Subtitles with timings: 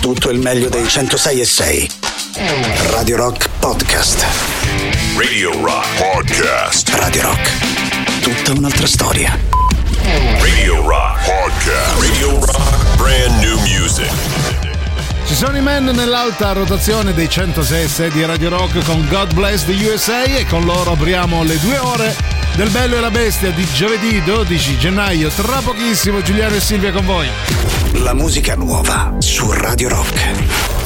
[0.00, 1.90] tutto il meglio dei 106 e 6.
[2.90, 4.24] Radio Rock Podcast.
[5.16, 6.88] Radio Rock Podcast.
[6.94, 7.50] Radio Rock.
[8.22, 9.38] Tutta un'altra storia.
[10.40, 12.00] Radio Rock Podcast.
[12.00, 14.10] Radio Rock Brand New Music.
[15.26, 19.64] Ci sono i men nell'alta rotazione dei 106 6 di Radio Rock con God Bless
[19.64, 23.64] the USA e con loro apriamo le due ore del Bello e la Bestia di
[23.74, 25.28] giovedì 12 gennaio.
[25.28, 27.28] Tra pochissimo Giuliano e Silvia con voi.
[27.94, 30.79] La musica nuova su Radio Rock.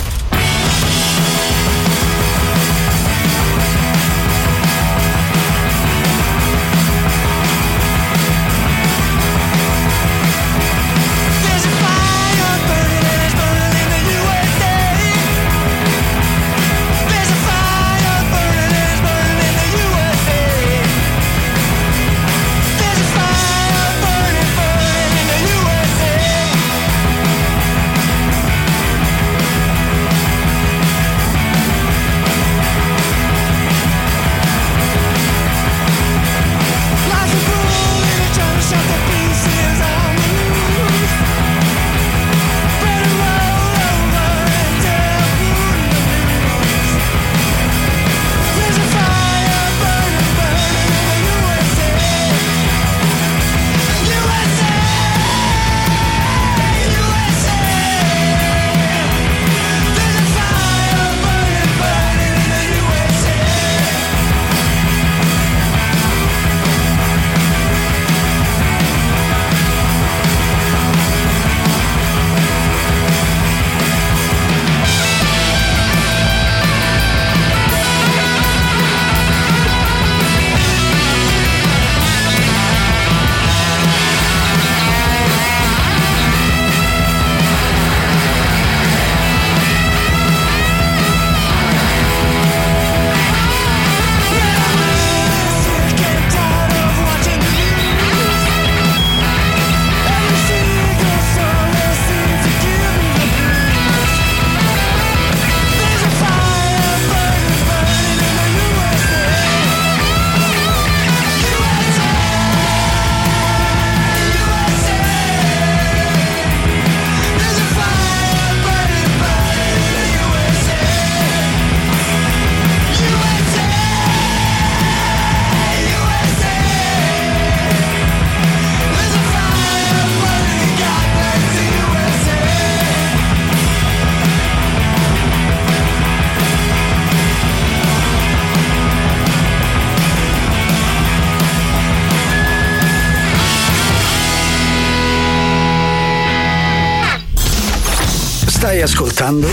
[149.14, 149.48] Ascoltando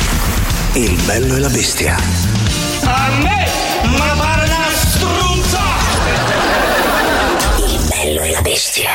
[0.74, 1.96] Il bello e la bestia.
[2.84, 3.48] A me,
[3.96, 5.60] ma pare una struzza!
[7.68, 8.90] Il bello e la bestia.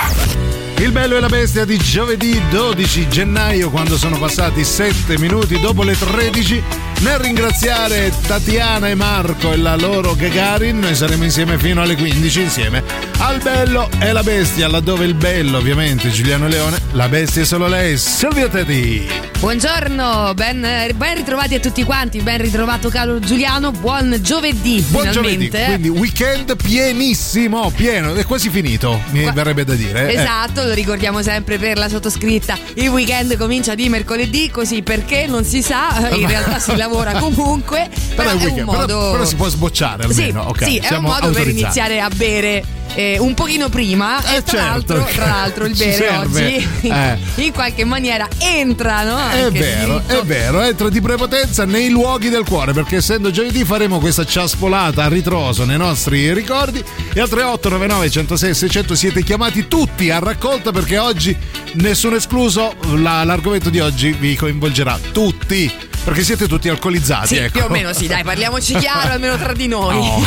[0.79, 5.85] Il bello e la bestia di giovedì 12 gennaio, quando sono passati 7 minuti dopo
[5.85, 6.63] le 13.
[6.99, 12.41] Nel ringraziare Tatiana e Marco e la loro Gagarin, noi saremo insieme fino alle 15
[12.41, 12.83] insieme
[13.19, 17.67] al bello e la bestia, laddove il bello ovviamente Giuliano Leone, la bestia è solo
[17.67, 19.07] lei, Silvia Teddy.
[19.39, 20.61] Buongiorno, ben,
[20.97, 25.49] ben, ritrovati a tutti quanti, ben ritrovato caro Giuliano, buon giovedì buon finalmente.
[25.49, 30.09] Giovedì, quindi weekend pienissimo, pieno, è quasi finito, mi Qua- verrebbe da dire.
[30.11, 30.21] Eh.
[30.21, 30.67] Esatto, eh.
[30.69, 32.59] lo ricordiamo sempre per la sottoscritta.
[32.75, 37.89] Il weekend comincia di mercoledì, così perché non si sa, in realtà si lavora comunque,
[38.15, 38.87] però, però è, un modo...
[38.87, 42.09] Però, però, si può sbocciare almeno, sì, okay, sì, è un modo per iniziare a
[42.09, 44.95] bere eh, un pochino prima eh, e tra, certo.
[44.95, 47.19] l'altro, tra l'altro il bere oggi eh.
[47.45, 49.31] in qualche maniera entra no?
[49.31, 53.99] è vero è vero entra di prepotenza nei luoghi del cuore perché essendo giovedì faremo
[53.99, 60.11] questa ciaspolata a ritroso nei nostri ricordi e al 3899 106 600 siete chiamati tutti
[60.11, 61.37] a raccolta perché oggi
[61.75, 65.71] nessuno escluso la, l'argomento di oggi vi coinvolgerà tutti
[66.07, 67.27] perché siete tutti alcolizzati.
[67.27, 67.59] Sì, ecco.
[67.59, 69.97] più o meno sì, dai, parliamoci chiaro, almeno tra di noi.
[69.97, 70.21] No.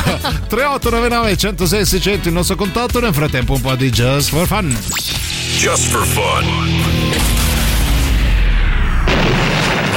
[0.49, 4.77] 3899 106 600 il nostro contatto, nel frattempo un po' di Just for Fun.
[5.55, 6.45] Just for Fun.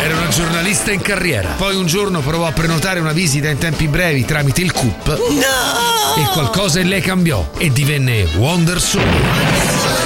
[0.00, 1.48] Era una giornalista in carriera.
[1.56, 5.08] Poi un giorno provò a prenotare una visita in tempi brevi tramite il CUP.
[5.08, 6.22] No!
[6.22, 10.01] E qualcosa in lei cambiò e divenne Wonder Soul.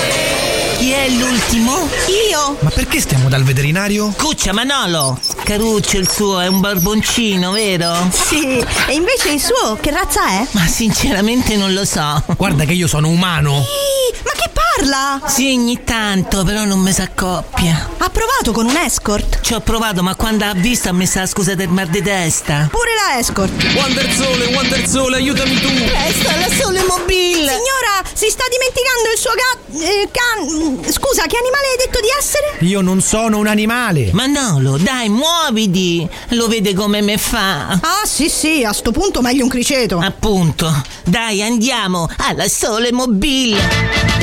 [0.77, 1.89] Chi è l'ultimo?
[2.31, 2.59] Io.
[2.61, 4.13] Ma perché stiamo dal veterinario?
[4.17, 5.19] Cuccia Manolo.
[5.43, 7.95] Caruccio il suo è un barboncino, vero?
[8.13, 8.63] Sì.
[8.87, 10.47] E invece il suo che razza è?
[10.51, 12.23] Ma sinceramente non lo so.
[12.37, 13.55] Guarda che io sono umano.
[13.55, 15.23] Ehi, ma che parla?
[15.27, 17.89] Sì, ogni tanto, però non mi s'accoppia.
[17.97, 19.41] Ha provato con un escort?
[19.41, 22.69] Ci ho provato, ma quando ha visto ha messo la scusa del mal di testa.
[22.71, 23.51] Pure la escort.
[23.75, 25.73] Wonder Sole, Wonder Sole, aiutami tu!
[25.73, 27.49] Presto, la sole mobile!
[27.49, 29.55] Signora, si sta dimenticando il suo gatto.
[29.79, 30.66] Eh, can...
[30.67, 32.57] Scusa, che animale hai detto di essere?
[32.61, 34.11] Io non sono un animale!
[34.13, 36.09] Manolo, dai, muoviti!
[36.31, 37.69] Lo vede come me fa?
[37.69, 39.99] Ah, sì, sì, a sto punto meglio un criceto.
[39.99, 40.69] Appunto.
[41.05, 44.16] Dai, andiamo alla sole mobile.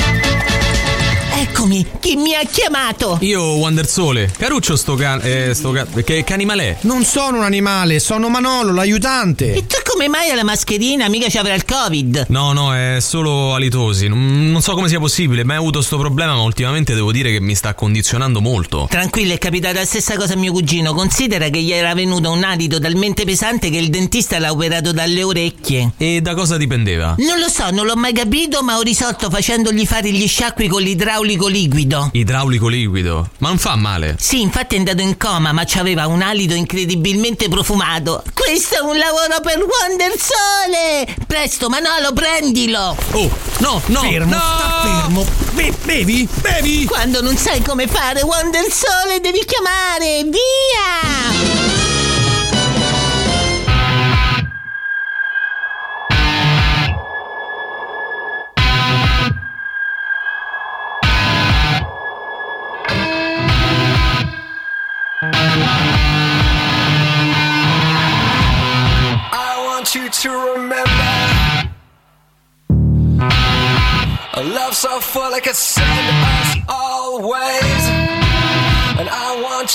[1.56, 3.16] Eccomi, chi mi ha chiamato?
[3.20, 4.28] Io, Wonder Sole.
[4.36, 5.20] Caruccio sto can...
[5.22, 5.86] Eh, sto can...
[6.02, 6.76] Che, che animale è?
[6.80, 9.54] Non sono un animale, sono Manolo, l'aiutante.
[9.54, 11.08] E tu come mai hai la mascherina?
[11.08, 12.26] Mica ci avrà il covid.
[12.30, 14.08] No, no, è solo alitosi.
[14.08, 17.40] Non, non so come sia possibile, mai avuto sto problema, ma ultimamente devo dire che
[17.40, 18.88] mi sta condizionando molto.
[18.90, 20.92] Tranquillo, è capitata la stessa cosa a mio cugino.
[20.92, 25.22] Considera che gli era venuto un alito talmente pesante che il dentista l'ha operato dalle
[25.22, 25.92] orecchie.
[25.98, 27.14] E da cosa dipendeva?
[27.18, 30.82] Non lo so, non l'ho mai capito, ma ho risolto facendogli fare gli sciacqui con
[30.82, 32.10] l'idraulico liquido.
[32.12, 33.28] Idraulico liquido.
[33.38, 34.16] Ma non fa male.
[34.18, 38.22] Sì, infatti è andato in coma, ma c'aveva un alito incredibilmente profumato.
[38.34, 41.14] Questo è un lavoro per Wonder Sole!
[41.26, 42.96] Presto, Manolo, prendilo!
[43.12, 44.00] Oh, no, no!
[44.00, 44.40] Fermo, no!
[44.40, 45.26] sta fermo.
[45.52, 46.84] Be- bevi, bevi!
[46.84, 50.24] Quando non sai come fare Wonder Sole devi chiamare!
[50.24, 51.83] Via!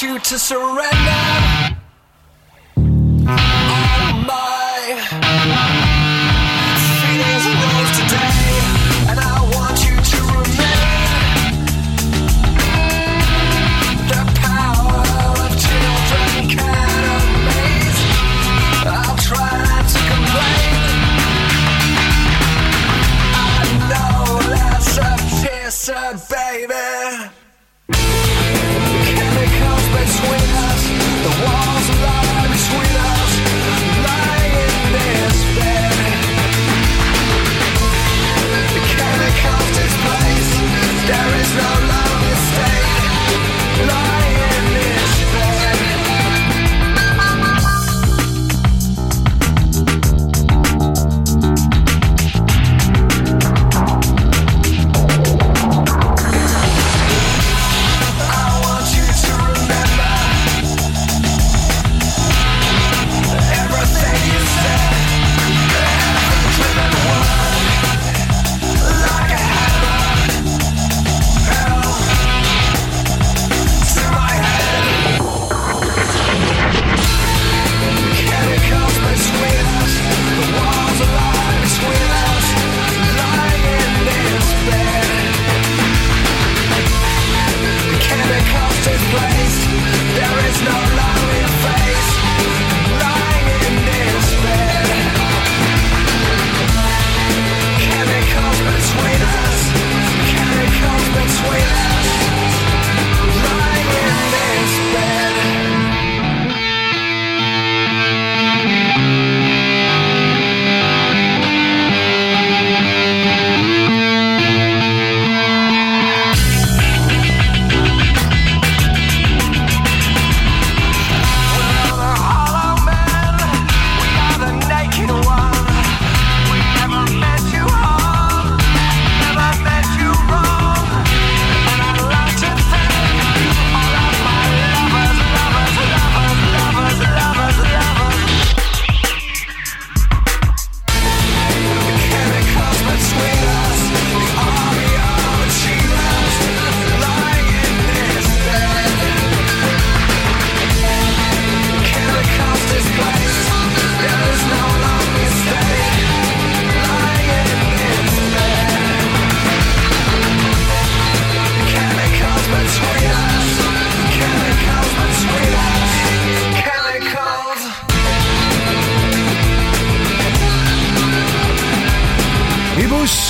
[0.02, 1.69] You to surrender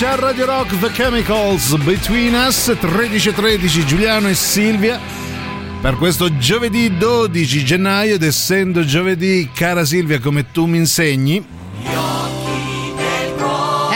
[0.09, 4.99] a Radio Rock The Chemicals Between Us 1313 Giuliano e Silvia.
[5.81, 11.45] Per questo giovedì 12 gennaio ed essendo giovedì cara Silvia come tu mi insegni?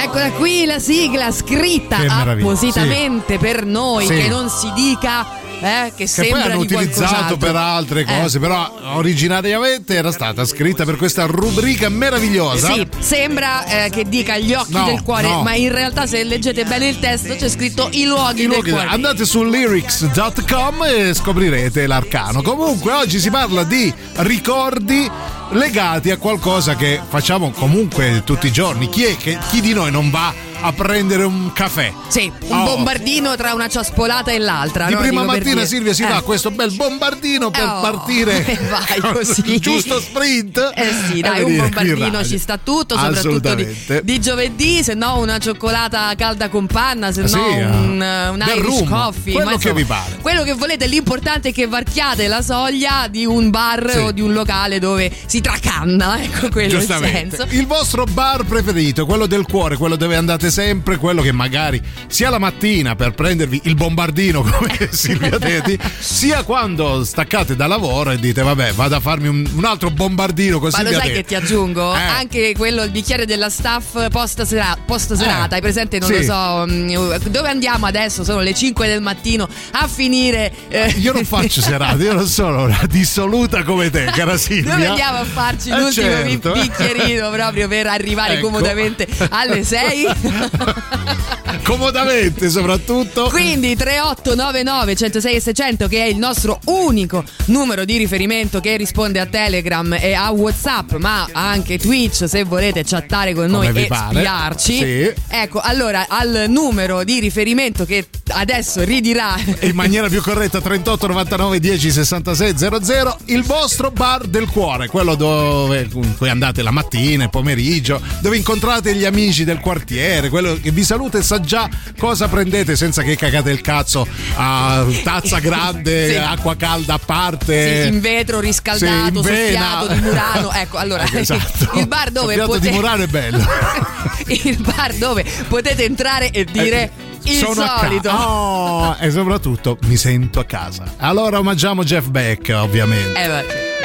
[0.04, 4.14] Eccola qui la sigla scritta appositamente per noi, Sì.
[4.14, 5.26] che non si dica
[5.64, 8.06] eh, che Che sembra poi hanno utilizzato per altre Eh.
[8.06, 12.74] cose, però originariamente era stata scritta per questa rubrica meravigliosa.
[12.74, 15.42] Sì, sembra eh, che dica gli occhi No, del cuore, no.
[15.44, 18.72] ma in realtà se leggete bene il testo c'è scritto i luoghi, I del luoghi-
[18.72, 18.88] cuore.
[18.88, 22.42] andate su lyrics.com e scoprirete l'arcano.
[22.42, 25.10] Comunque oggi si parla di ricordi
[25.52, 28.90] legati a qualcosa che facciamo comunque tutti i giorni.
[28.90, 31.92] Chi è che chi di noi non va a prendere un caffè?
[32.08, 32.64] Sì, un Oh.
[32.76, 34.86] bombardino tra una ciaspolata e l'altra.
[34.88, 35.00] Di no?
[35.00, 35.66] prima Dico mattina.
[35.66, 36.08] Silvia si Eh.
[36.08, 39.60] dà questo bel bombardino per Oh, partire e vai così.
[39.60, 43.68] giusto sprint Eh sì, e dai, un bombardino ci sta tutto, soprattutto di,
[44.04, 47.66] di giovedì, se no una cioccolata calda con panna, se no Sì, eh.
[47.66, 49.34] un, un Irish rum, coffee.
[49.34, 50.18] quello ma che insomma, vi pare.
[50.22, 53.98] Quello che volete, l'importante è che varchiate la soglia di un bar Sì.
[53.98, 57.46] o di un locale dove si tracanna, ecco quello il senso.
[57.50, 62.30] Il vostro bar preferito, quello del cuore, quello dove andate sempre, quello che magari sia
[62.30, 68.20] la mattina per prendervi il bombardino, come Silvia Teti, sia quando staccate da lavoro e
[68.20, 70.82] dite vabbè, vado a farmi un, un altro bombardino così.
[70.82, 71.96] Ma lo sai che ti aggiungo?
[71.96, 72.00] Eh.
[72.02, 75.54] Anche quello, il bicchiere della staff post, sera- post serata.
[75.54, 75.98] Eh, Hai presente?
[76.00, 76.18] Non sì.
[76.18, 76.66] lo so.
[76.70, 78.24] mm, Dove andiamo adesso?
[78.24, 80.52] Sono le 5 del mattino a finire.
[80.70, 84.74] eh, Io non faccio serate, io non sono una dissoluta come te, cara Silvia.
[84.76, 86.52] Dove andiamo a farci Eh, l'ultimo certo.
[86.54, 88.46] bicchierino proprio per arrivare Ecco.
[88.50, 90.08] comodamente alle 6?
[91.64, 93.30] Comodamente soprattutto.
[93.30, 99.20] Quindi 3899 106 e 600 che è il nostro unico numero di riferimento che risponde
[99.20, 103.86] a Telegram e a Whatsapp ma anche Twitch se volete chattare con noi Come vi
[103.86, 104.20] e pare.
[104.20, 104.78] spiarci.
[104.78, 105.14] Sì.
[105.30, 111.60] Ecco, allora al numero di riferimento che adesso ridirà in maniera più corretta 38 99
[111.60, 115.90] 10 66 00 il vostro bar del cuore quello dove
[116.30, 121.20] andate la mattina il pomeriggio dove incontrate gli amici del quartiere quello che vi saluta
[121.20, 126.16] e sa già cosa prendete senza che cagate il cazzo a tazza grande Sì.
[126.16, 130.52] acqua calda a parte Sì, in vetro riscaldato, Sì, in soffiato di Murano.
[130.52, 131.78] Ecco, allora esatto.
[131.78, 133.38] il bar dove potete di Murano è bello
[134.26, 136.90] il bar dove potete entrare e dire
[137.26, 138.10] il Eh, Sono a solito.
[138.10, 138.28] casa.
[138.30, 140.84] Oh, e soprattutto mi sento a casa.
[140.98, 143.18] Allora omaggiamo Jeff Beck, ovviamente.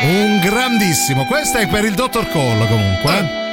[0.01, 0.07] Eh.
[0.07, 1.25] Un grandissimo.
[1.27, 3.19] Questo è per il dottor Cole, comunque.
[3.19, 3.47] eh.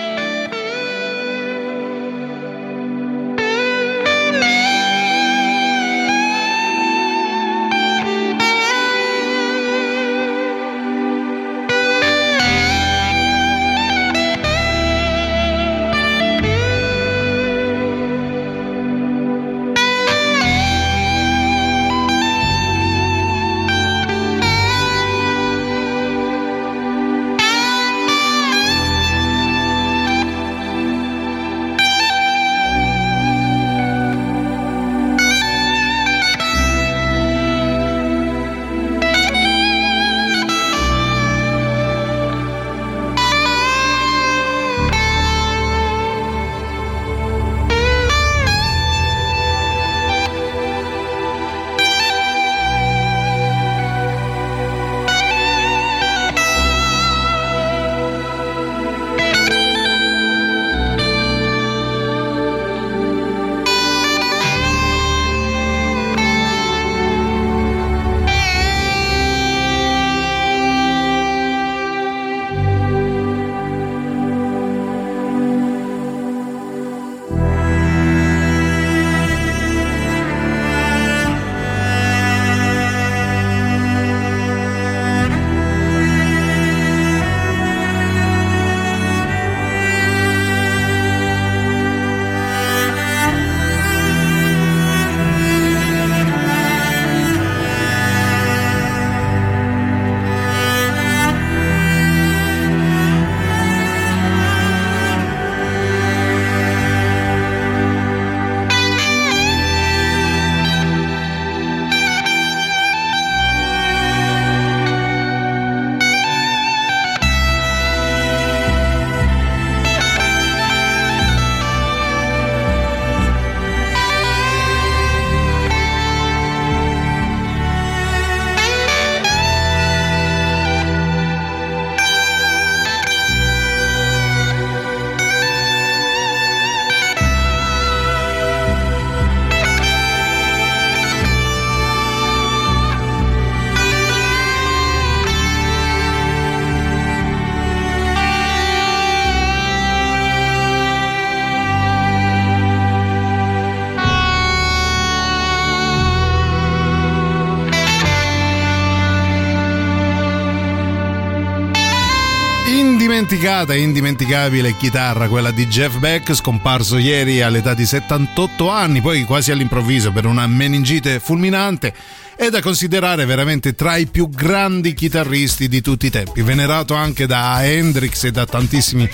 [163.55, 169.23] Dimenticata e indimenticabile chitarra, quella di Jeff Beck, scomparso ieri all'età di 78 anni, poi
[169.23, 171.93] quasi all'improvviso per una meningite fulminante.
[172.35, 177.25] È da considerare veramente tra i più grandi chitarristi di tutti i tempi, venerato anche
[177.27, 179.09] da Hendrix e da tantissimi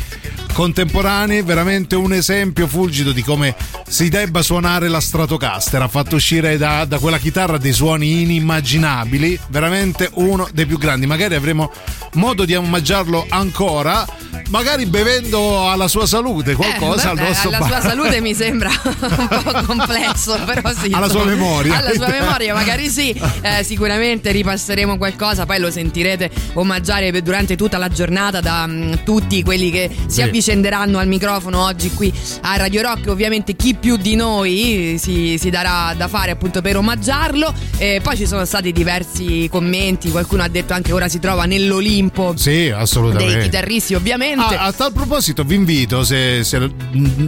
[0.54, 3.56] contemporanei, veramente un esempio fulgido di come
[3.88, 5.84] si debba suonare la Stratocaster.
[5.84, 11.06] Ha fatto uscire da, da quella chitarra dei suoni inimmaginabili, veramente uno dei più grandi.
[11.06, 11.72] Magari avremo
[12.14, 14.04] modo di omaggiarlo ancora,
[14.52, 17.70] magari bevendo alla sua salute qualcosa Eh, vabbè, al nostro alla bar.
[17.70, 20.92] sua salute mi sembra un po' complesso, però sì.
[20.92, 21.78] Alla sua memoria.
[21.78, 23.10] Alla sua memoria, magari sì.
[23.42, 29.42] Eh, sicuramente ripasseremo qualcosa, poi lo sentirete omaggiare durante tutta la giornata da mm, tutti
[29.44, 30.22] quelli che si Sì.
[30.22, 33.08] avvicenderanno al microfono oggi qui a Radio Rock.
[33.08, 37.54] Ovviamente chi più di noi si, si darà da fare appunto per omaggiarlo.
[37.78, 42.34] E poi ci sono stati diversi commenti, qualcuno ha detto anche ora si trova nell'Olimpo.
[42.36, 43.34] Sì, assolutamente.
[43.34, 44.40] Dei chitarristi, ovviamente.
[44.44, 46.72] Ah, a tal proposito, vi invito, se, se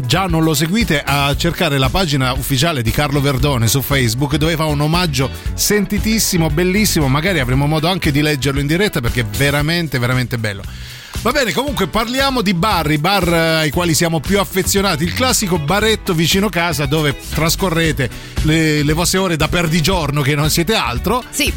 [0.05, 4.55] già non lo seguite, a cercare la pagina ufficiale di Carlo Verdone su Facebook, dove
[4.55, 7.07] fa un omaggio sentitissimo, bellissimo.
[7.07, 10.63] Magari avremo modo anche di leggerlo in diretta perché è veramente, veramente bello.
[11.21, 15.03] Va bene, comunque parliamo di bar, i bar eh, ai quali siamo più affezionati.
[15.03, 18.09] Il classico baretto vicino casa dove trascorrete
[18.41, 21.23] le, le vostre ore da perdigiorno, che non siete altro.
[21.29, 21.53] Sì.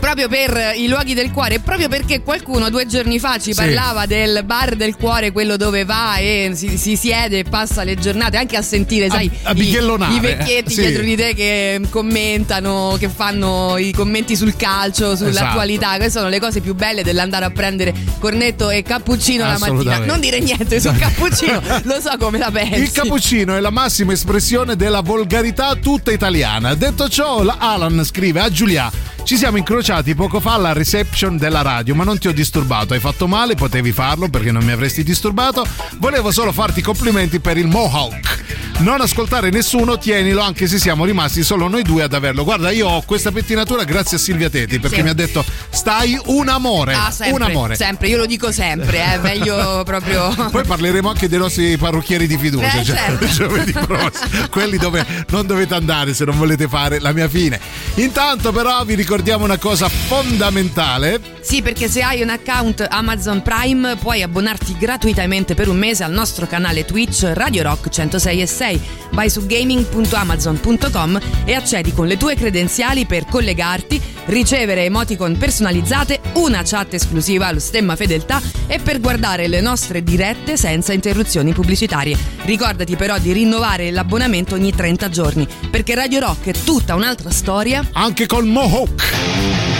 [0.00, 3.60] Proprio per i luoghi del cuore, proprio perché qualcuno due giorni fa ci Sì.
[3.60, 7.96] parlava del bar del cuore, quello dove va e si, si siede e passa le
[7.96, 10.14] giornate anche a sentire, sai, a i, bighellonare.
[10.14, 10.80] i vecchietti Sì.
[10.80, 15.86] dietro di te che commentano, che fanno i commenti sul calcio, sull'attualità.
[15.88, 15.98] Esatto.
[15.98, 19.98] Queste sono le cose più belle dell'andare a prendere cornetto e cappuccino la mattina.
[19.98, 22.80] Non dire niente sul cappuccino, lo so come la pensi.
[22.80, 26.74] Il cappuccino è la massima espressione della volgarità tutta italiana.
[26.74, 28.90] Detto ciò, la Alan scrive a Giulia.
[29.22, 32.94] Ci siamo incrociati poco fa alla reception della radio, ma non ti ho disturbato.
[32.94, 35.66] Hai fatto male, potevi farlo perché non mi avresti disturbato.
[35.98, 38.69] Volevo solo farti complimenti per il Mohawk.
[38.80, 42.44] Non ascoltare nessuno, tienilo anche se siamo rimasti solo noi due ad averlo.
[42.44, 45.02] Guarda, io ho questa pettinatura grazie a Silvia Teti perché Sì.
[45.02, 46.94] mi ha detto stai un amore.
[46.94, 47.74] Ah, sempre, un amore.
[47.76, 52.38] sempre, io lo dico sempre, è meglio proprio Poi parleremo anche dei nostri parrucchieri di
[52.38, 53.26] fiducia, Eh, cioè, certo.
[53.28, 57.60] giovedì prossimo, quelli dove non dovete andare se non volete fare la mia fine.
[57.96, 61.20] Intanto però vi ricordiamo una cosa fondamentale.
[61.42, 66.12] Sì, perché se hai un account Amazon Prime puoi abbonarti gratuitamente per un mese al
[66.12, 68.68] nostro canale Twitch Radio Rock 106 e 6.
[69.12, 76.62] Vai su gaming.amazon.com e accedi con le tue credenziali per collegarti, ricevere emoticon personalizzate, una
[76.64, 82.16] chat esclusiva allo stemma fedeltà e per guardare le nostre dirette senza interruzioni pubblicitarie.
[82.42, 87.88] Ricordati però di rinnovare l'abbonamento ogni 30 giorni, perché Radio Rock è tutta un'altra storia.
[87.92, 89.79] Anche col Mohawk.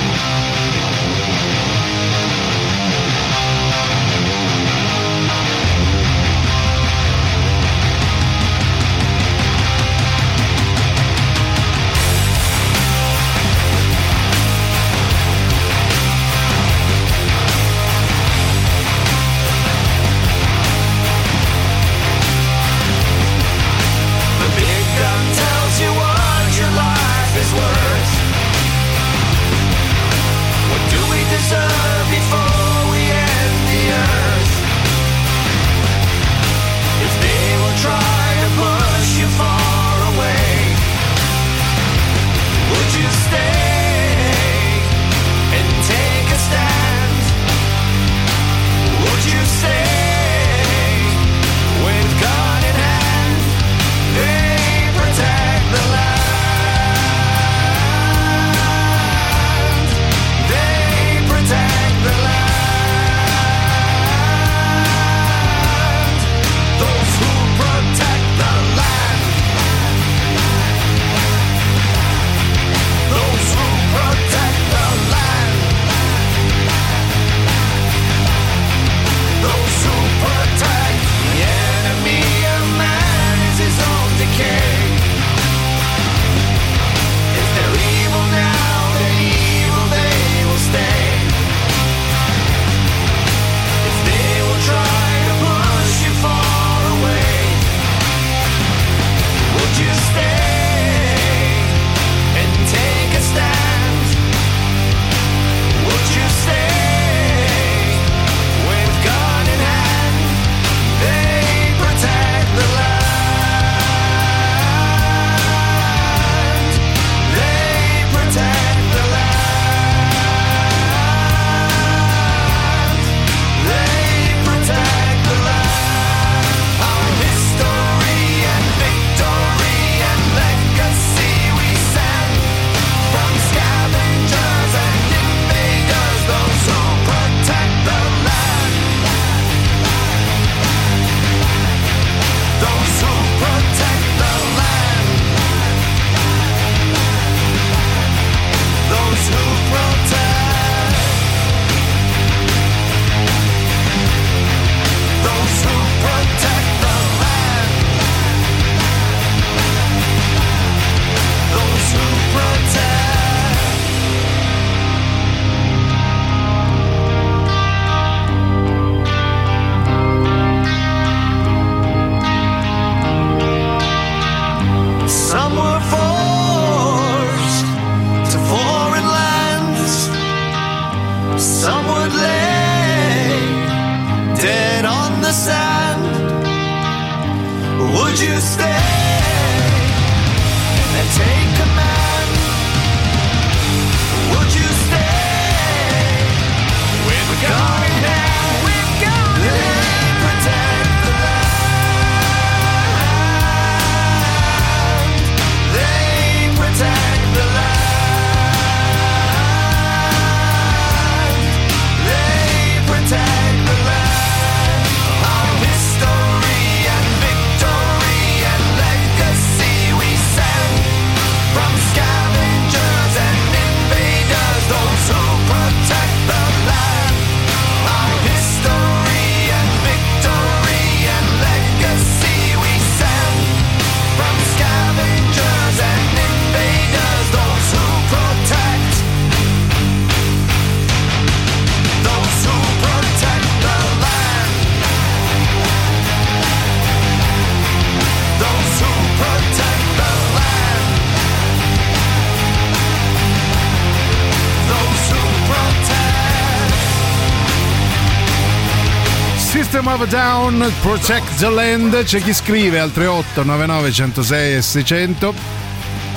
[259.80, 264.60] System of a Down, Protect the Land, c'è chi scrive al 38 99 106 e
[264.60, 265.59] 600.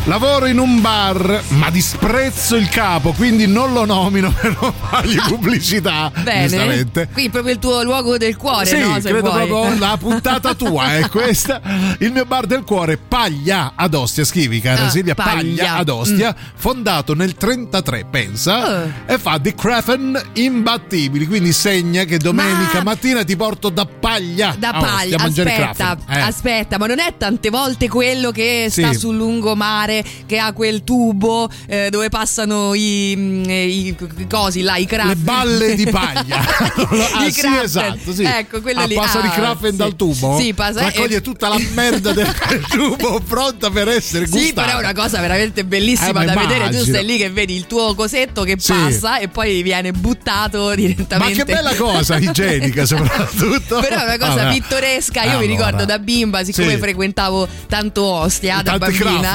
[0.06, 5.18] Lavoro in un bar, ma disprezzo il capo, quindi non lo nomino per non fargli
[5.30, 6.12] pubblicità.
[6.22, 6.48] Bene.
[6.50, 7.08] Giustamente.
[7.14, 8.96] Qui proprio il tuo luogo del cuore, Sì, no?
[9.00, 9.48] Se credo vuoi.
[9.48, 11.62] proprio la puntata tua è questa.
[12.00, 15.34] Il mio bar del cuore, Paglia ad Ostia, scrivi cara Ah, Silvia, Paglia.
[15.36, 18.92] Paglia ad Ostia, fondato nel 33, pensa, Oh.
[19.06, 24.54] e fa di Crafen imbattibili, quindi segna che domenica Ma- mattina ti porto da Paglia
[24.60, 25.98] Da a Ostia paglia, a mangiare aspetta.
[26.10, 26.20] Eh.
[26.20, 29.00] aspetta, ma non è tante volte quello che sta Sì.
[29.00, 29.92] sul lungomare,
[30.26, 35.08] che ha quel tubo eh, dove passano i, mm, i- i cosi là, i craft.
[35.10, 36.40] Le balle di paglia.
[37.14, 37.64] ah, I sì, Krafen.
[37.64, 38.24] esatto, sì.
[38.24, 38.96] Ecco, quello ah, lì.
[38.96, 39.78] Passa di Ah, Krafen sì.
[39.78, 40.38] dal tubo?
[40.40, 42.32] Sì, passa- Raccoglie eh, tutta la merda del
[42.70, 44.44] tubo pronta per essere gustata.
[44.46, 46.54] Sì, però è una cosa veramente bellissima Eh, ma da vedere.
[46.66, 46.84] Tu immagino.
[46.84, 51.44] stai lì che vedi il tuo cosetto che passa e poi viene buttato Ma direttamente.
[51.44, 53.80] che bella cosa, igienica soprattutto.
[53.80, 54.54] Però è una cosa Vabbè.
[54.54, 55.22] pittoresca.
[55.24, 55.52] Io mi Allora.
[55.52, 59.32] ricordo da bimba, siccome frequentavo tanto Ostia da Tanti bambina.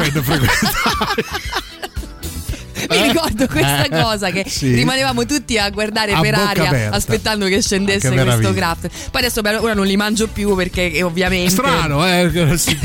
[2.88, 3.06] Mi Eh?
[3.08, 4.72] ricordo questa Eh, cosa che sì.
[4.72, 6.96] rimanevamo tutti a guardare A per aria aperta.
[6.96, 8.88] aspettando che scendesse Che questo craft.
[9.10, 12.30] Poi adesso per ora non li mangio più perché eh, ovviamente Strano, eh?
[12.56, 12.78] Sì.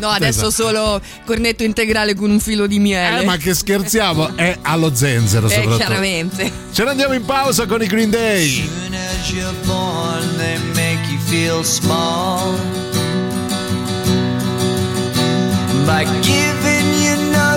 [0.00, 3.20] No, adesso solo cornetto integrale con un filo di miele.
[3.20, 5.76] Eh, ma che scherziamo, è allo zenzero Eh, soprattutto.
[5.76, 6.50] chiaramente.
[6.72, 8.66] Ce ne andiamo in pausa con i Green Day.
[15.86, 16.67] By giving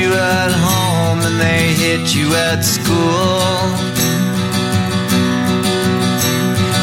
[0.00, 3.42] you at home and they hit you at school.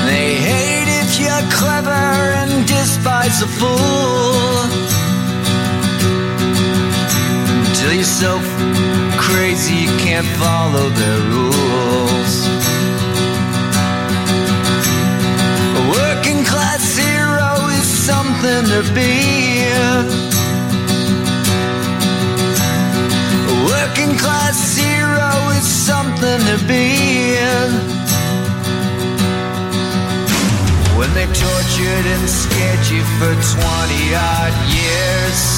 [0.10, 2.06] They hate if you're clever
[2.42, 4.56] and despise a fool.
[7.68, 8.34] Until you're so
[9.18, 12.34] crazy you can't follow their rules.
[15.80, 20.25] A working class hero is something to be.
[23.88, 27.38] Working class hero is something to be.
[27.38, 27.72] In.
[30.98, 35.55] When they've tortured and scared you for 20 odd years.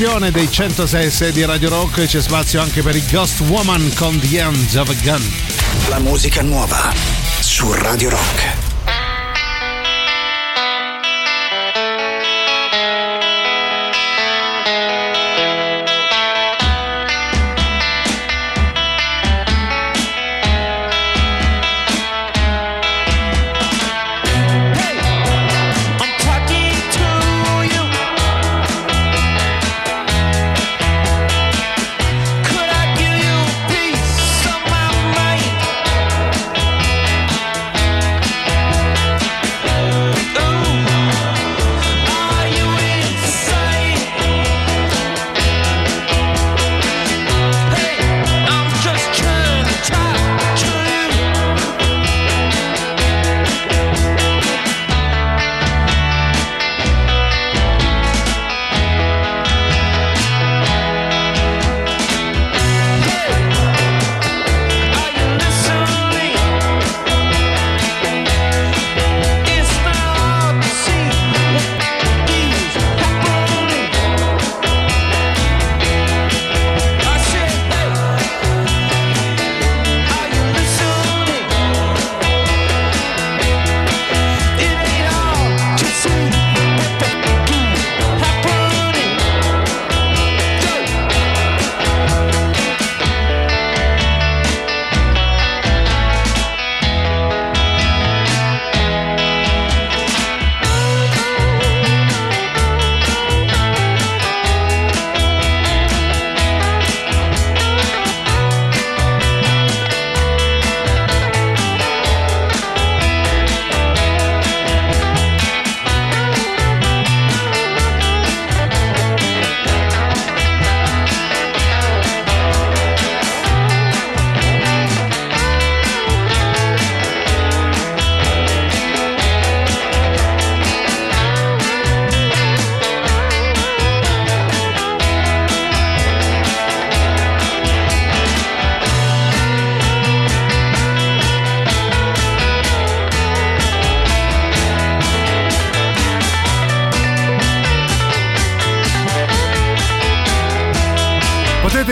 [0.00, 4.40] Rotazione dei 106 di Radio Rock c'è spazio anche per i Ghost Woman con The
[4.40, 5.22] End of a Gun.
[5.90, 6.90] La musica nuova
[7.40, 8.69] su Radio Rock.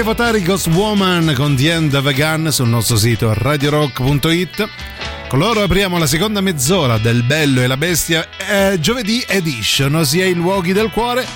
[0.08, 4.66] Votare Ghost Woman con The End of a Gun sul nostro sito radiorock.it.
[5.28, 10.24] Con loro apriamo la seconda mezz'ora del Bello e la Bestia eh, giovedì edition, ossia
[10.24, 11.26] i luoghi del cuore.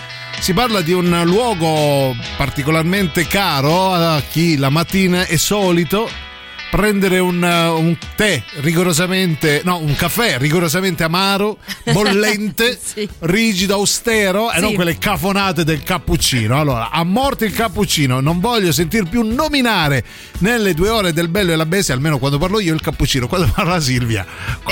[0.40, 6.08] Si parla di un luogo particolarmente caro a chi la mattina è solito
[6.72, 11.58] prendere un, uh, un tè rigorosamente, no, un caffè rigorosamente amaro,
[11.92, 12.78] bollente,
[13.20, 14.61] rigido, austero e Sì.
[14.62, 16.58] non quelle cafonate del cappuccino.
[16.58, 20.02] Allora, a morte il cappuccino, non voglio sentir più nominare
[20.38, 23.50] nelle due ore del bello e la bestia, almeno quando parlo io, il cappuccino, quando
[23.54, 24.24] parla Silvia.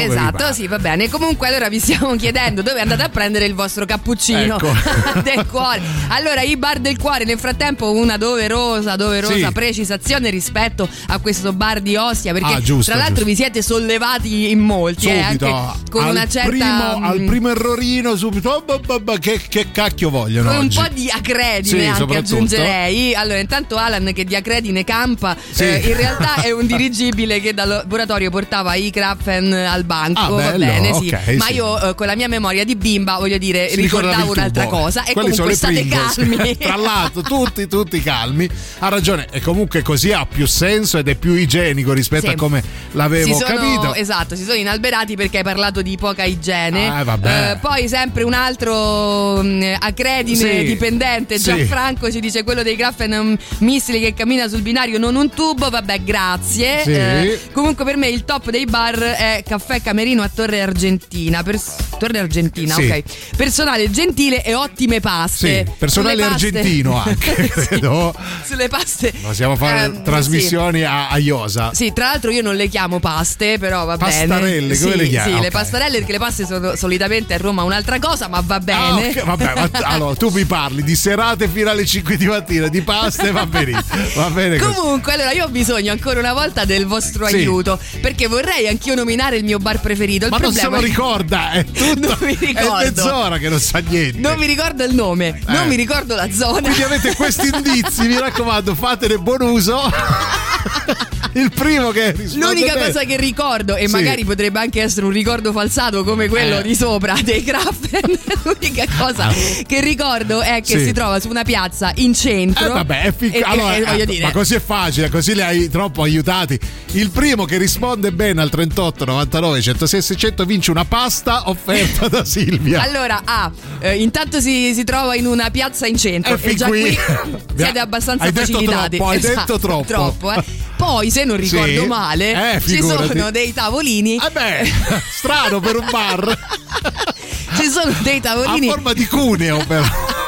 [0.05, 1.09] Esatto, sì, va bene.
[1.09, 4.73] Comunque, allora vi stiamo chiedendo dove andate a prendere il vostro cappuccino Ecco.
[5.23, 5.81] del cuore.
[6.09, 9.53] Allora, i bar del cuore, nel frattempo, una doverosa, doverosa Sì.
[9.53, 12.33] precisazione rispetto a questo bar di Ostia.
[12.33, 13.31] Perché, Ah, giusto, tra l'altro, giusto.
[13.31, 16.49] vi siete sollevati in molti, eh, Subito, anche con al, una certa.
[16.49, 20.59] primo, mm, al primo errorino, subito, oh, bah, bah, bah, che, che cacchio vogliono con
[20.59, 20.79] un oggi?
[20.81, 23.15] po' di acredine Sì, anche aggiungerei.
[23.15, 25.65] Allora, intanto Alan che di acredine campa, Sì.
[25.65, 30.21] eh, in realtà è un dirigibile che dal laboratorio portava i Krafen al banco.
[30.21, 31.09] Ah, va bene, sì.
[31.09, 31.55] ok, Ma sì.
[31.55, 35.03] io eh, con la mia memoria di bimba, voglio dire, Si ricordavo un'altra cosa.
[35.05, 36.15] E Quelli comunque state Pringles.
[36.15, 36.57] calmi.
[36.59, 38.49] Tra l'altro, tutti, tutti calmi.
[38.79, 42.33] Ha ragione, e comunque così ha più senso ed è più igienico rispetto Sì.
[42.33, 43.95] a come l'avevo sono, capito.
[43.95, 46.89] Esatto, si sono inalberati perché hai parlato di poca igiene.
[46.89, 47.51] Ah, vabbè.
[47.53, 51.39] Eh, poi sempre un altro mh, acredine Sì, dipendente.
[51.39, 55.69] Gianfranco ci dice quello dei Graffen un missile che cammina sul binario, non un tubo.
[55.71, 56.83] Vabbè, grazie.
[56.85, 61.43] Eh, comunque per me il top dei bar è Caffè Camerino a Torre Argentina.
[61.43, 62.83] Pers- Torre Argentina, Sì.
[62.89, 63.03] ok.
[63.37, 65.65] Personale gentile e ottime paste.
[65.67, 68.15] Sì, personale paste- argentino anche, credo.
[68.45, 69.13] Sulle paste.
[69.21, 71.71] Possiamo fare ehm, trasmissioni a, a Iosa.
[71.75, 74.27] Sì, tra l'altro io non le chiamo paste, però va bene.
[74.27, 75.31] Pastarelle, come Sì, le chiami?
[75.31, 75.43] Sì, Ok.
[75.43, 79.09] le pastarelle, perché le paste sono solitamente a Roma un'altra cosa, ma va Ah, bene.
[79.11, 82.81] ok, vabbè, ma allora tu mi parli di serate fino alle 5 di mattina, di
[82.83, 83.81] paste, va benissimo.
[84.15, 84.75] Va bene così.
[84.75, 87.37] Comunque, allora io ho bisogno ancora una volta del vostro Sì.
[87.37, 90.25] aiuto perché vorrei anch'io nominare il mio bar preferito.
[90.27, 92.09] Il Ma non se lo è- ricorda, è tutto.
[92.09, 92.77] Non mi È ricordo.
[92.77, 94.19] mezz'ora che non sa niente.
[94.19, 95.67] Non mi ricordo il nome, non Eh.
[95.67, 96.61] mi ricordo la zona.
[96.63, 99.81] Quindi avete questi indizi, mi raccomando, fatene buon uso.
[101.33, 102.87] Il primo che risponde L'unica bene.
[102.87, 103.93] cosa che ricordo, e Sì.
[103.93, 106.63] magari potrebbe anche essere un ricordo falsato come quello Eh.
[106.63, 108.01] di sopra dei Krafen,
[108.43, 109.29] l'unica cosa
[109.67, 110.85] che ricordo è che Sì.
[110.87, 112.67] si trova su una piazza in centro.
[112.67, 115.09] Eh vabbè, è fic- E- e- allora, e voglio eh, dire, ma così è facile,
[115.09, 116.59] così li hai troppo aiutati.
[116.93, 122.25] Il primo che risponde bene al 38 99 106 600 vince una pasta offerta da
[122.27, 122.83] Silvia.
[122.83, 126.35] Allora, A, eh, intanto si, si trova in una piazza in centro.
[126.35, 126.99] Eh, fin e già qui- qui
[127.57, 128.97] siete abbastanza Hai detto facilitati.
[128.97, 130.33] troppo, hai Esatto, detto troppo.
[130.33, 130.45] eh.
[130.77, 131.87] Poi, se non ricordo Sì.
[131.87, 134.19] male, Eh, ci sono dei tavolini.
[134.19, 134.63] Vabbè,
[135.11, 136.39] strano per un bar.
[137.57, 139.85] Ci sono dei A tavolini forma di cuneo però.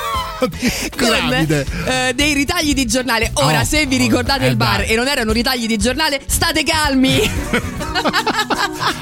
[0.48, 3.30] Con eh, dei ritagli di giornale.
[3.34, 4.88] Ora, Oh, se vi ricordate eh, il bar dai.
[4.88, 7.20] e non erano ritagli di giornale, state calmi.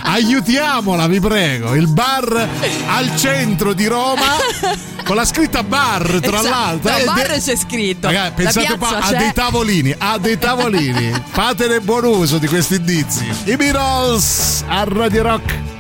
[0.03, 1.75] Aiutiamola, vi prego.
[1.75, 2.49] Il bar
[2.89, 4.37] al centro di Roma
[5.05, 6.49] con la scritta bar, tra Esatto.
[6.49, 6.91] l'altro.
[6.91, 8.07] No, Eh, bar de- c'è scritto.
[8.09, 9.17] Ragazzi, pensate qua, c'è.
[9.17, 11.13] dei tavolini, ha dei tavolini.
[11.31, 13.27] Fatene buon uso di questi indizi.
[13.45, 15.80] I Beatles a Radio Rock.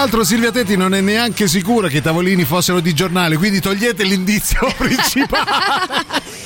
[0.00, 4.02] L'altro Silvia Tetti non è neanche sicura che i tavolini fossero di giornale, quindi togliete
[4.04, 5.48] l'indizio principale.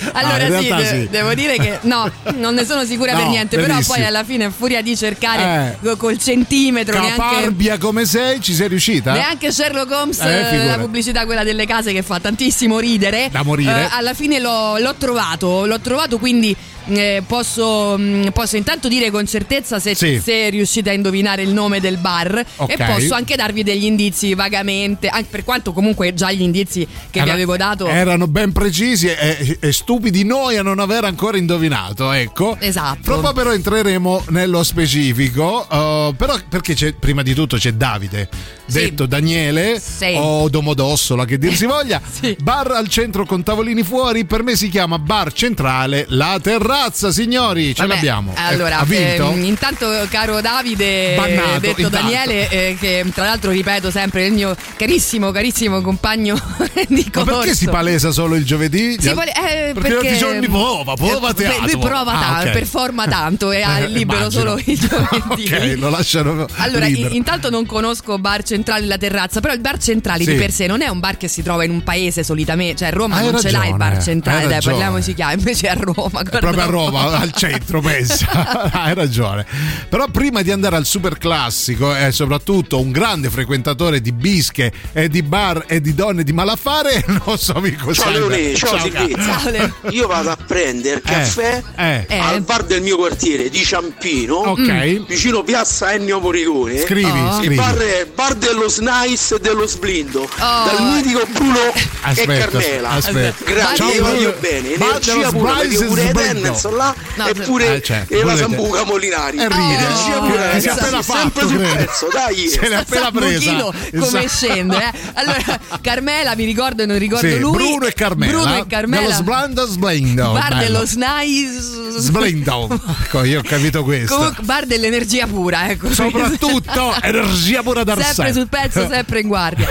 [0.12, 1.08] Allora Ah, sì, de- sì.
[1.08, 3.94] devo dire che no, non ne sono sicura per No, niente, però benissimo.
[3.96, 5.96] poi alla fine, furia di cercare Eh.
[5.96, 9.12] col centimetro, neanche, Caparbia come sei, ci sei riuscita?
[9.12, 13.28] neanche Sherlock Holmes, Eh, eh, la pubblicità quella delle case che fa tantissimo ridere.
[13.30, 13.84] Da morire.
[13.84, 16.54] Eh, alla fine l'ho, l'ho trovato, l'ho trovato quindi
[16.88, 20.20] eh, posso, mh, posso intanto dire con certezza se, Sì.
[20.22, 22.70] se riuscite a indovinare il nome del bar Ok.
[22.70, 26.90] e posso anche darvi degli indizi vagamente, anche per quanto comunque già gli indizi che
[27.12, 27.86] vi Era- avevo dato...
[27.86, 32.56] Erano ben precisi e, e stupidi noi a non aver ancora indovinato, ecco.
[32.60, 33.20] Esatto.
[33.20, 38.28] Po' però entreremo nello specifico, uh, però perché c'è, prima di tutto c'è Davide,
[38.66, 38.80] Sì.
[38.80, 40.14] detto Daniele Sì.
[40.16, 42.36] o Domodossola che dir si voglia, Sì.
[42.40, 47.74] bar al centro con tavolini fuori, per me si chiama bar centrale La Terrazza, signori,
[47.74, 48.32] ce Vabbè, l'abbiamo.
[48.36, 49.30] Allora, Eh, ha vinto?
[49.30, 51.96] ehm, intanto, caro Davide, Bannato, eh, detto intanto.
[52.08, 56.34] Daniele, eh, che tra l'altro ripeto sempre il mio carissimo, carissimo compagno
[56.88, 57.38] di Ma corso.
[57.38, 58.96] perché si palesa solo il giovedì?
[58.98, 61.60] Si pale- eh, perché, perché giorni prova, prova eh, teatro.
[61.66, 62.52] Lui prova Ah, tanto, ok.
[62.52, 64.40] performa tanto e ha Eh, libero immagino.
[64.56, 65.44] solo il giovedì.
[65.52, 68.52] ok, lo lasciano Allora, in- intanto non conosco bar centrale
[68.86, 70.32] La Terrazza, però il bar centrale Sì.
[70.32, 72.88] di per sé non è un bar che si trova in un paese solitamente, cioè
[72.88, 74.74] a Roma Hai non ce l'ha il bar ragione, centrale, dai, ragione.
[74.76, 76.22] parliamoci chiaro, invece è a Roma.
[76.22, 76.64] Proprio a.
[76.66, 78.70] Roma, al centro, pensa.
[78.72, 79.44] Hai ragione.
[79.88, 85.08] Però prima di andare al super classico e soprattutto un grande frequentatore di bische e
[85.08, 88.10] di bar e di donne di malaffare, non so Mirko Ciao.
[88.10, 88.78] Leone, ciao.
[88.78, 89.90] Ciao.
[89.90, 92.04] Io vado a prendere caffè eh.
[92.08, 92.18] Eh.
[92.18, 95.06] al bar del mio quartiere di Ciampino, Ok.
[95.06, 96.78] vicino piazza Ennio Morricone.
[96.80, 97.32] Scrivi, Oh.
[97.38, 97.54] scrivi.
[97.54, 100.28] Il bar bar dello Snice e dello Sblindo, Oh.
[100.64, 101.72] dal mitico Bruno
[102.02, 102.88] Aspetta, e Carmela.
[102.90, 103.44] aspetta.
[103.44, 104.10] Grazie, Ciao, io Bruno.
[104.14, 104.74] voglio bene.
[104.74, 106.20] Energia pura, perché e pure Sblindo.
[106.20, 109.38] Tendenza là No, e se- pure Eh, certo, e la volete- Sambuca Molinari.
[109.38, 109.62] E ride.
[109.74, 111.74] Energia Oh, pura, si è appena sempre fatto, sul credo.
[111.74, 112.48] pezzo, dai.
[112.48, 113.72] Se l'è appena presa.
[113.98, 114.98] Come scende eh?
[115.14, 118.32] allora Carmela mi ricordo e non ricordo Sì, lui Bruno e Carmela.
[118.32, 120.32] Bruno e Carmela Dello Sblando Sblindo.
[120.32, 121.60] bar dello Snice
[121.98, 122.80] Sblindo.
[123.04, 124.14] Ecco, io ho capito questo.
[124.16, 129.68] Comunque, bar dell'energia pura ecco Soprattutto energia pura da sempre sul pezzo sempre in guardia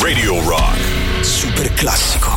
[0.00, 0.76] Radio Rock.
[1.20, 2.30] Super classico.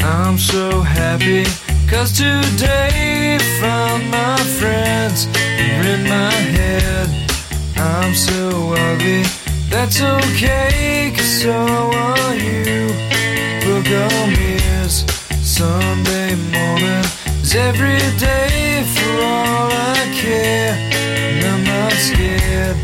[0.00, 1.44] I'm so happy
[1.90, 7.08] cause today found my friends are in my head.
[7.76, 9.24] I'm so ugly,
[9.68, 12.86] that's okay cause so are you.
[13.64, 14.35] Book on ears,
[15.56, 17.02] Sunday morning
[17.40, 20.76] is every day for all I care.
[20.92, 22.76] And I'm not scared.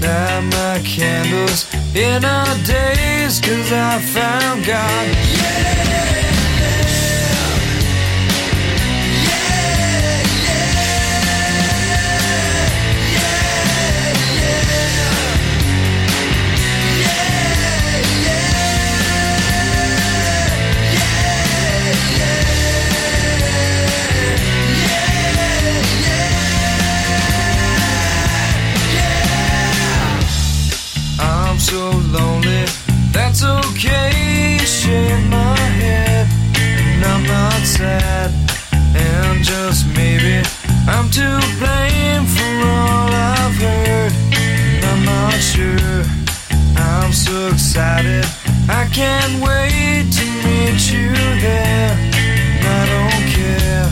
[0.00, 1.66] Light my candles
[1.96, 5.08] in our days cause I found God.
[5.08, 6.21] I'm
[31.72, 32.64] so lonely.
[33.16, 34.58] That's okay.
[34.60, 36.28] Shake my head,
[36.60, 38.28] and I'm not sad.
[38.94, 40.34] And just maybe
[40.86, 41.28] I'm to
[41.60, 44.12] blame for all I've heard.
[44.44, 46.02] And I'm not sure.
[46.76, 48.26] I'm so excited.
[48.68, 51.08] I can't wait to meet you
[51.46, 51.92] there.
[52.54, 53.88] And I don't care.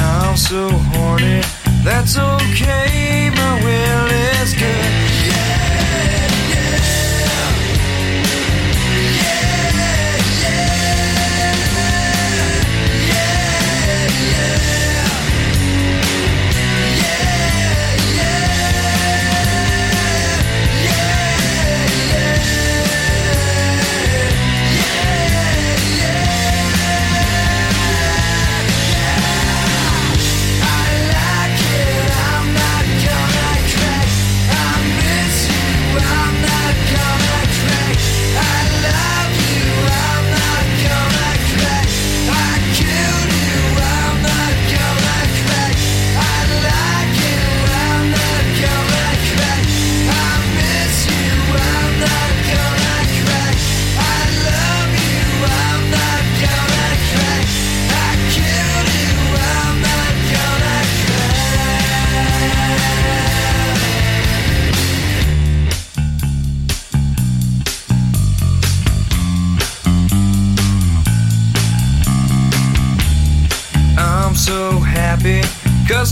[0.00, 1.42] I'm so horny.
[1.84, 3.91] That's okay, my will.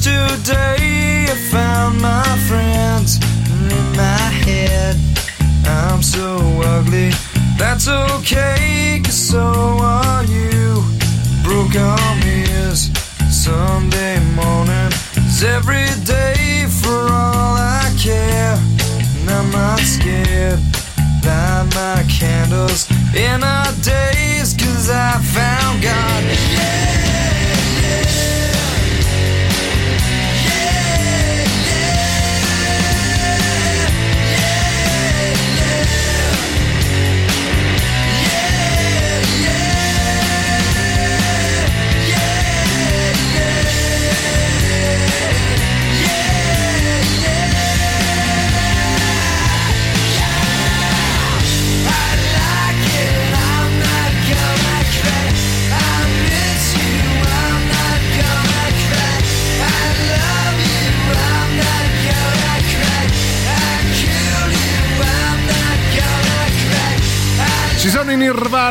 [0.02, 0.59] Today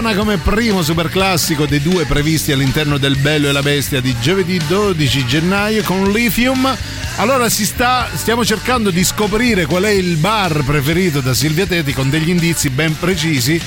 [0.10, 4.16] Nirvana come primo super classico dei due previsti all'interno del Bello e la Bestia di
[4.20, 6.76] giovedì 12 gennaio con Lithium.
[7.18, 12.10] Allora sta, stiamo cercando di scoprire qual è il bar preferito da Silvia Teti con
[12.10, 13.62] degli indizi ben precisi.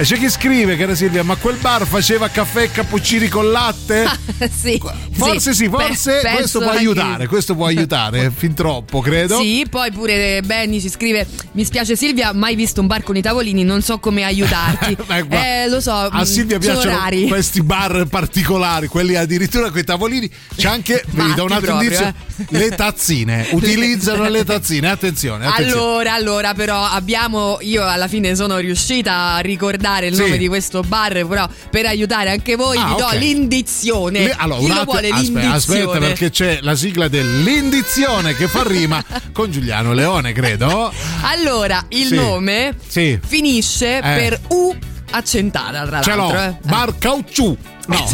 [0.00, 4.08] E c'è chi scrive, cara Silvia, ma quel bar faceva caffè e cappuccini con latte?
[4.50, 4.80] sì.
[5.10, 9.38] Forse sì, forse Pe- questo può aiutare, questo può aiutare, fin troppo credo.
[9.38, 13.20] Sì, poi pure Benny ci scrive: Mi spiace Silvia, mai visto un bar con i
[13.20, 14.96] tavolini, non so come aiutarti.
[15.04, 15.92] Beh, eh, lo so.
[15.92, 17.28] A mm, Silvia piacciono rari.
[17.28, 20.30] questi bar particolari, quelli addirittura con i tavolini.
[20.56, 22.58] C'è anche, vi do un altro proprio, indizio, eh.
[22.58, 23.48] le tazzine.
[23.50, 25.78] Utilizzano le tazzine, attenzione, attenzione.
[25.78, 27.58] Allora, allora, però abbiamo.
[27.60, 30.20] Io alla fine sono riuscita a ricordare il Sì.
[30.22, 33.14] nome di questo bar, però per aiutare anche voi Ah, vi do ok.
[33.18, 34.24] l'indizione.
[34.24, 35.56] Le- allora, Chi lo attimo- vuole aspetta, l'indizione?
[35.56, 40.92] aspetta, perché c'è la sigla dell'indizione che fa rima con Giuliano Leone, credo.
[41.22, 42.14] Allora, il Sì.
[42.14, 43.18] nome Sì.
[43.26, 44.00] finisce Eh.
[44.02, 44.76] per U
[45.10, 46.36] accentata, tra Ce l'altro.
[46.38, 46.56] l'ho, eh.
[46.62, 47.56] bar caucciù.
[47.86, 47.96] No,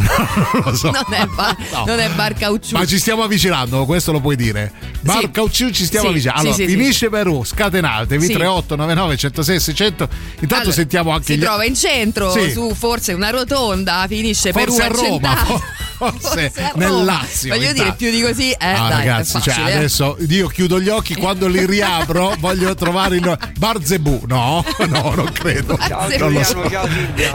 [0.55, 0.91] non lo so.
[0.91, 1.85] Non è bar, No.
[1.87, 2.77] non è bar caucciù.
[2.77, 4.73] Ma ci stiamo avvicinando, questo lo puoi dire.
[5.01, 5.31] Bar Sì.
[5.31, 6.41] Caucciù ci stiamo Sì, avvicinando.
[6.41, 8.33] Allora, sì, finisce per U, scatenatevi Sì.
[8.33, 10.09] 3899 106 600.
[10.41, 14.81] Intanto Allora, sentiamo anche si gli trova in centro, su forse una rotonda, finisce Forse
[14.81, 15.37] U a Roma,
[15.99, 16.19] accentata.
[16.19, 17.05] forse, a nel.
[17.05, 17.55] Lazio.
[17.55, 19.73] Voglio dire, più di così, eh, Ah, dai, ragazzi, è cioè, eh.
[19.77, 22.35] adesso io chiudo gli occhi quando li riapro.
[22.41, 24.23] voglio trovare il Bar Zebù.
[24.27, 25.79] No, no, non credo.
[25.87, 26.69] Ciao non lo so.
[26.69, 26.89] Ciao.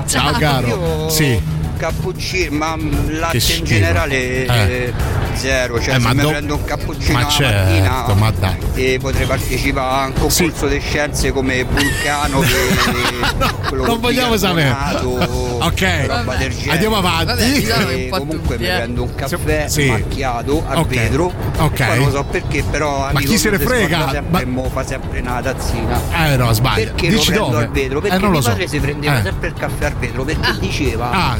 [0.07, 0.68] Ciao, caro.
[0.68, 1.59] Io Sì.
[1.86, 2.75] Cappuccino, ma
[3.07, 3.63] latte in schifo.
[3.63, 4.93] generale Eh.
[5.34, 5.82] zero.
[5.82, 8.55] Cioè Eh, se ma mi do- prendo un cappuccino Ma la certo, mattina ma dai.
[8.75, 14.75] e potrei partecipare a un concorso di scienze come Vulcano che quello non vogliamo sapere.
[15.01, 16.71] Ok, roba del genere.
[16.71, 17.25] andiamo avanti.
[17.25, 18.75] Vabbè, diciamo che E po' comunque tutti, mi eh.
[18.75, 19.86] prendo un caffè Sì.
[19.89, 20.88] macchiato a Ok.
[20.88, 21.34] vetro.
[21.57, 21.86] Ok.
[21.86, 24.09] Poi non lo so perché, però amico chi se ne frega?
[24.11, 25.99] Sempre, Ma- mo fa sempre una tazzina.
[26.27, 26.84] Eh no, sbaglio.
[26.86, 27.63] Perché lo Dici prendo dove?
[27.63, 28.01] al vetro?
[28.01, 28.49] Perché eh, non lo mio so.
[28.49, 29.23] padre si prendeva Eh.
[29.23, 31.38] sempre il caffè al vetro perché diceva Ah.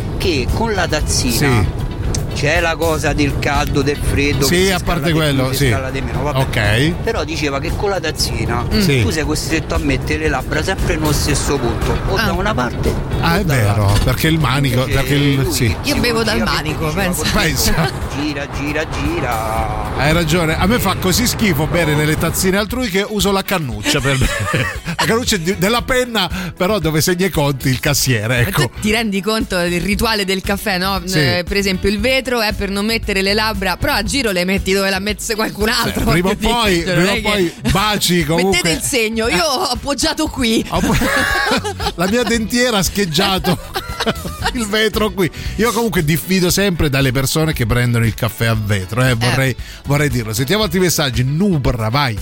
[0.54, 1.91] Con la tazzina Sì.
[2.34, 4.46] C'è la cosa del caldo, del freddo.
[4.46, 6.02] Sì, a parte quello, più, si sì.
[6.02, 6.40] meno, vabbè.
[6.40, 6.94] Ok.
[7.04, 9.02] Però diceva che con la tazzina Sì.
[9.02, 13.12] tu sei costretto a mettere le labbra sempre nello stesso punto, o da una parte
[13.22, 15.76] Ah, è vero, perché il manico, Invece perché il lui sì.
[15.84, 17.90] Io bevo dal manico, Pensa.
[18.20, 19.96] Gira, gira, gira.
[19.96, 24.00] Hai ragione, a me fa così schifo bere nelle tazzine altrui che uso la cannuccia
[24.00, 24.80] per bere.
[25.02, 28.70] La cannuccia della penna, però dove segna i conti il cassiere, ecco.
[28.80, 31.02] ti rendi conto del rituale del caffè, no?
[31.06, 31.18] Sì.
[31.18, 34.46] Eh, per esempio, il vetro è per non mettere le labbra, però a giro le
[34.46, 36.04] metti dove l'ha messe qualcun altro.
[36.12, 38.58] prima o poi, Cioè, prima poi che- baci comunque.
[38.58, 40.66] Mettete il segno, io ho appoggiato qui.
[41.96, 43.58] La mia dentiera ha scheggiato
[44.54, 45.30] il vetro qui.
[45.58, 49.56] Io comunque diffido sempre dalle persone che prendono il caffè a vetro, eh, vorrei,
[49.86, 50.34] vorrei dirlo.
[50.34, 51.24] Sentiamo altri messaggi.
[51.24, 52.18] Nubra, vai.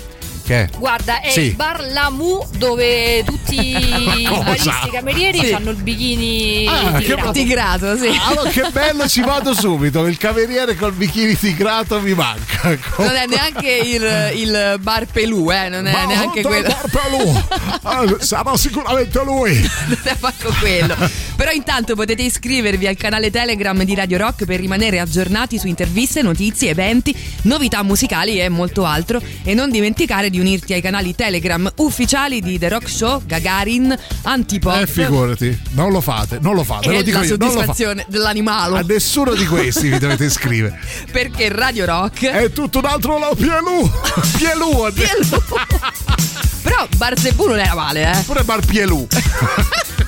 [0.49, 0.69] Che è?
[0.79, 1.41] Guarda, è Sì.
[1.41, 5.53] il bar Lamu dove tutti i baristi e camerieri Sì.
[5.53, 7.31] hanno il bikini Ah, che tigrato.
[7.33, 8.19] Tigrato, sì.
[8.27, 10.07] Allora, che bello, ci vado subito.
[10.07, 12.75] Il cameriere col bikini tigrato mi manca.
[12.97, 16.75] Non è neanche il, il bar Pelù, eh, non è Ma neanche quello.
[17.11, 17.43] lui?
[17.83, 19.53] Ah, sarà sicuramente lui.
[19.85, 20.95] non è manco quello.
[21.35, 26.23] Però intanto potete iscrivervi al canale Telegram di Radio Rock per rimanere aggiornati su interviste,
[26.23, 29.21] notizie, eventi, novità musicali e molto altro.
[29.43, 34.81] E non dimenticare di unirti ai canali Telegram ufficiali di The Rock Show, Gagarin, Antipop.
[34.81, 38.75] Eh, figurati, non lo fate, non lo fate, e lo dico la io, soddisfazione dell'animalo.
[38.75, 40.79] A nessuno di questi vi dovete iscrivere.
[41.11, 43.89] Perché Radio Rock È tutto un altro la Pielù.
[44.37, 44.81] Pielù.
[44.81, 45.41] ha detto.
[45.41, 45.79] Pielù.
[46.61, 48.23] Però Bar Zebù non era male, eh.
[48.23, 48.59] Pure Bar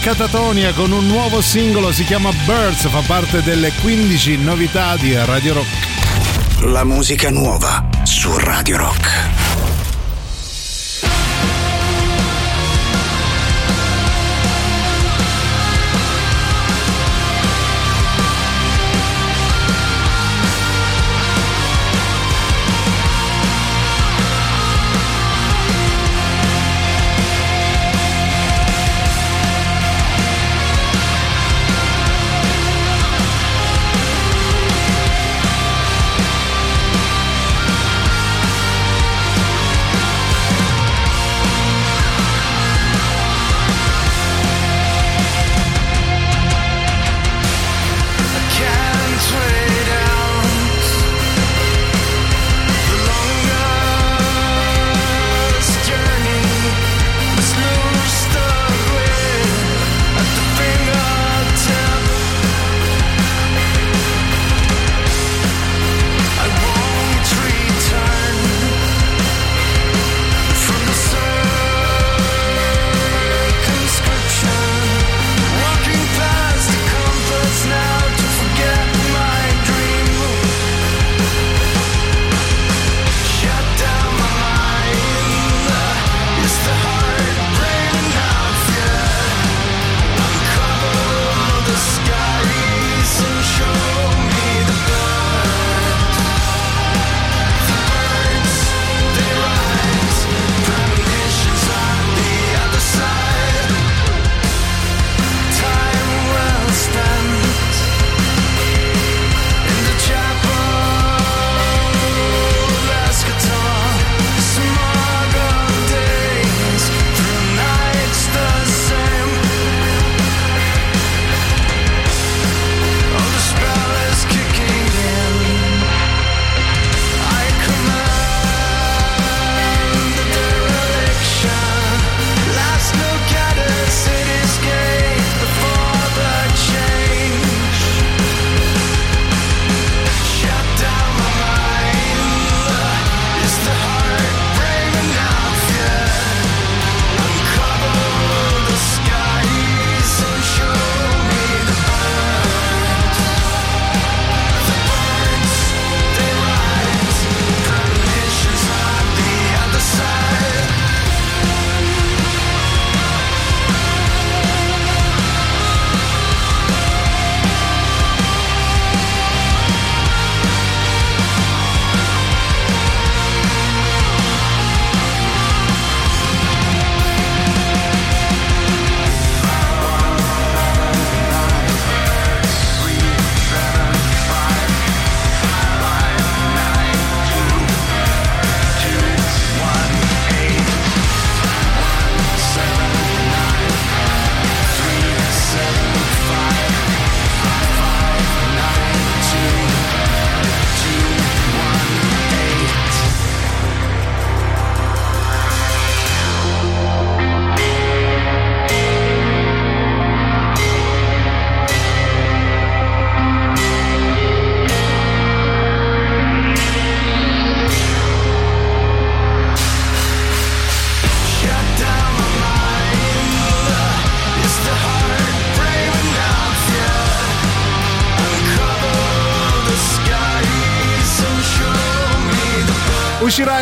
[0.00, 5.52] Catatonia con un nuovo singolo, si chiama Birds, fa parte delle 15 novità di Radio
[5.52, 6.62] Rock.
[6.62, 9.19] La musica nuova su Radio Rock.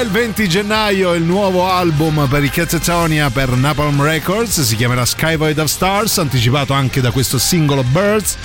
[0.08, 5.58] Il 20 gennaio il nuovo album per i Catatonia per Napalm Records, si chiamerà Skyvoid
[5.58, 8.36] of Stars, anticipato anche da questo singolo Birds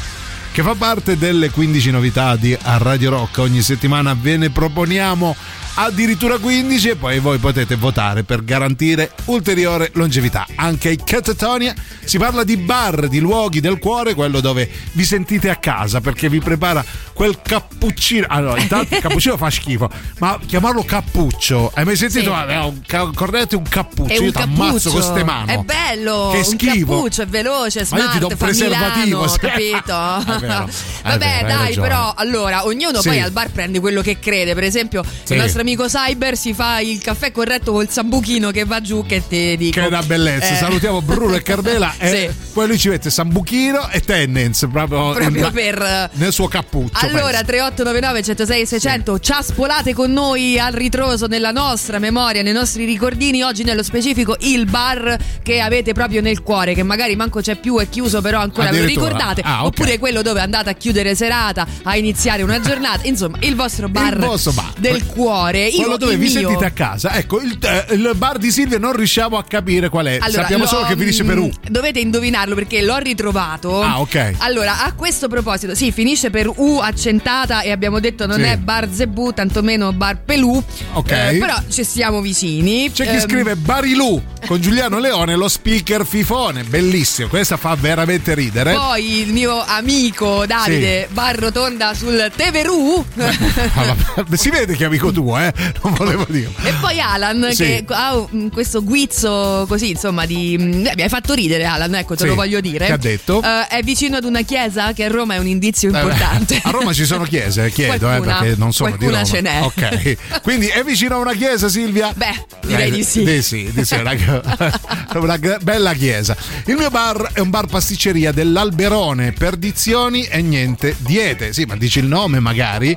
[0.51, 3.37] che fa parte delle 15 novità di Radio Rock.
[3.39, 5.35] Ogni settimana ve ne proponiamo
[5.75, 10.45] addirittura 15 e poi voi potete votare per garantire ulteriore longevità.
[10.55, 15.49] Anche ai Catatonia si parla di bar, di luoghi del cuore, quello dove vi sentite
[15.49, 18.25] a casa perché vi prepara quel cappuccino.
[18.29, 19.89] Allora, intanto il cappuccino fa schifo,
[20.19, 22.33] ma chiamarlo cappuccio, hai mai sentito?
[22.33, 22.51] Sì.
[22.51, 25.53] Eh, un ca- corretto un cappuccio, È un io ti ammazzo con ste mani.
[25.53, 26.29] È bello.
[26.31, 26.95] Che Un schifo.
[26.95, 29.39] cappuccio è veloce, Ma io ti do smart, un preservativo, Milano, sì.
[29.39, 30.33] capito?
[30.33, 30.69] È vero, è
[31.03, 33.07] Vabbè, vero, dai, però allora ognuno Sì.
[33.09, 34.53] poi al bar prende quello che crede.
[34.53, 35.33] Per esempio, Sì.
[35.33, 39.23] il nostro amico Cyber si fa il caffè corretto col sambuchino che va giù che
[39.27, 39.79] te dico.
[39.79, 40.53] Che è una bellezza.
[40.53, 40.55] Eh.
[40.57, 41.93] Salutiamo Bruno e Carmela.
[42.03, 42.49] E Sì.
[42.53, 47.02] poi lui ci mette Sambuchino e Tendenz proprio, Proprio in- per nel suo cappuccio.
[47.03, 47.45] Allora, penso.
[47.45, 53.41] 3899 106 600, ci spolate con noi al ritroso nella nostra memoria, nei nostri ricordini.
[53.43, 57.77] Oggi, nello specifico, il bar che avete proprio nel cuore, che magari manco c'è più,
[57.79, 59.07] è chiuso, però ancora ve lo Addirittura.
[59.09, 59.41] ricordate.
[59.43, 59.67] Ah, ok.
[59.67, 63.01] Oppure quello dove andate a chiudere serata, a iniziare una giornata.
[63.07, 64.71] Insomma, il vostro bar, Il vostro bar.
[64.77, 65.67] del cuore.
[65.67, 67.13] Io, Quello dove vi mio- sentite a casa.
[67.15, 70.17] Ecco, il, eh, il bar di Silvia non riusciamo a capire qual è.
[70.21, 71.49] Allora, Sappiamo solo che finisce per U.
[71.69, 73.81] Dovete indovinarlo perché l'ho ritrovato.
[73.81, 74.33] Ah, ok.
[74.39, 78.43] Allora, a questo proposito, sì, finisce per U accentata e abbiamo detto non Sì.
[78.45, 80.61] è bar Zebù, tantomeno bar Pelù.
[80.93, 81.11] Ok.
[81.11, 82.91] Eh, però ci siamo vicini.
[82.91, 86.63] C'è chi Ehm, scrive Barilù con Giuliano Leone, lo speaker fifone.
[86.63, 88.73] Bellissimo, questa fa veramente ridere.
[88.73, 93.03] Poi il mio amico Davide Bar Rotonda sul Teverù.
[93.75, 93.95] Ah,
[94.35, 95.51] si vede che è amico tuo, eh?
[95.83, 96.49] Non volevo dire.
[96.63, 97.63] E poi Alan Sì.
[97.63, 100.55] che ha questo guizzo così insomma di...
[100.59, 102.27] mm, eh, mi hai fatto ridere Alan, ecco te Sì.
[102.27, 102.85] lo voglio dire.
[102.85, 103.41] Che ha detto?
[103.41, 106.55] Eh, è vicino ad una chiesa che a Roma è un indizio importante.
[106.55, 109.23] Eh, A Roma ci sono chiese, chiedo, eh, Qualcuna- perché non sono di Roma.
[109.23, 109.61] ce n'è.
[109.61, 110.41] Ok.
[110.41, 112.11] Quindi è vicino a una chiesa, Silvia?
[112.15, 113.23] Beh, direi Eh, di sì.
[113.23, 114.11] Di sì, di sì, una,
[115.15, 116.35] una bella chiesa.
[116.65, 121.53] Il mio bar è un bar pasticceria dell'Alberone, perdizioni e niente diete.
[121.53, 122.95] Sì, ma dici il nome magari.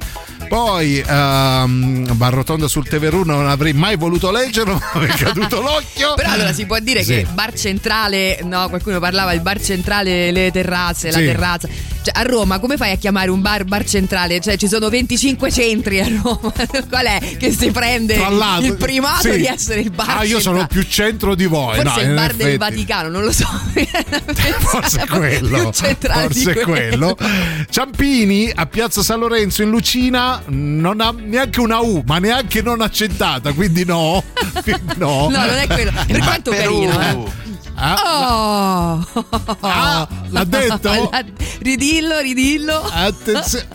[0.49, 5.61] Poi ehm, Bar Rotonda sul Teverù non avrei mai voluto leggerlo, ma mi è caduto
[5.61, 6.15] l'occhio.
[6.15, 7.15] Però allora si può dire Sì.
[7.15, 11.25] che bar centrale, no, qualcuno parlava il bar centrale, le terrazze, la Sì.
[11.25, 11.69] terrazza.
[12.07, 14.39] Cioè, a Roma come fai a chiamare un bar bar centrale?
[14.41, 16.53] Cioè, ci sono 25 centri a Roma.
[16.89, 18.15] Qual è che si prende
[18.61, 19.39] il primato sì.
[19.39, 20.41] di essere il bar Ah, io centrale?
[20.43, 21.81] sono più centro di voi.
[21.81, 22.59] Forse no, il bar del.
[22.59, 23.47] Vaticano, non lo so.
[24.61, 25.59] Forse è quello.
[25.59, 27.17] Più centrale Forse di è quello.
[27.69, 32.81] Ciampini a Piazza San Lorenzo in Lucina non ha neanche una U, ma neanche non
[32.81, 34.23] accentata, quindi no.
[34.97, 35.29] no.
[35.29, 35.93] No, non è quello.
[36.07, 37.45] Per quanto carino, eh.
[37.79, 38.99] Ah,
[39.61, 40.09] Oh!
[40.31, 41.11] l'ha detto?
[41.61, 42.81] Ridillo, ridillo.
[42.91, 43.67] Attenzione.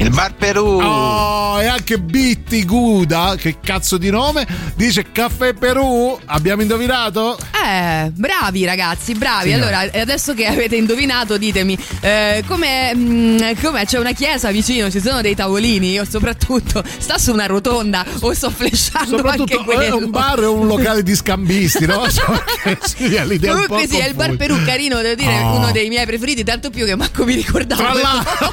[0.00, 0.80] Il Bar Perù.
[0.80, 6.18] Oh, e anche Bitti Guda, che cazzo di nome, dice Caffè Perù.
[6.24, 7.36] Abbiamo indovinato?
[7.62, 9.50] Eh, bravi ragazzi, bravi.
[9.52, 9.80] Signora.
[9.80, 13.84] Allora, adesso che avete indovinato, ditemi, eh, com'è, mm, com'è?
[13.84, 18.32] C'è una chiesa vicino, ci sono dei tavolini o soprattutto sta su una rotonda o
[18.32, 19.96] sto flashando anche Soprattutto è quello.
[19.98, 22.08] un bar o un locale di scambisti, no?
[22.08, 22.42] So
[22.80, 24.34] sì, è l'idea un po' Comunque sì, è il bar.
[24.36, 25.56] Perù, carino, devo dire, Oh.
[25.56, 27.82] uno dei miei preferiti, tanto più che manco mi ricordavo.
[27.82, 28.48] Tra l'altro.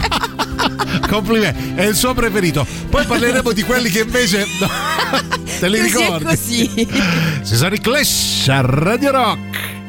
[1.07, 2.65] Complimenti, è il suo preferito.
[2.89, 4.45] Poi parleremo di quelli che invece
[5.59, 6.23] te li Così ricordi.
[6.25, 6.87] così.
[7.73, 9.80] I Clash a Radio Rock.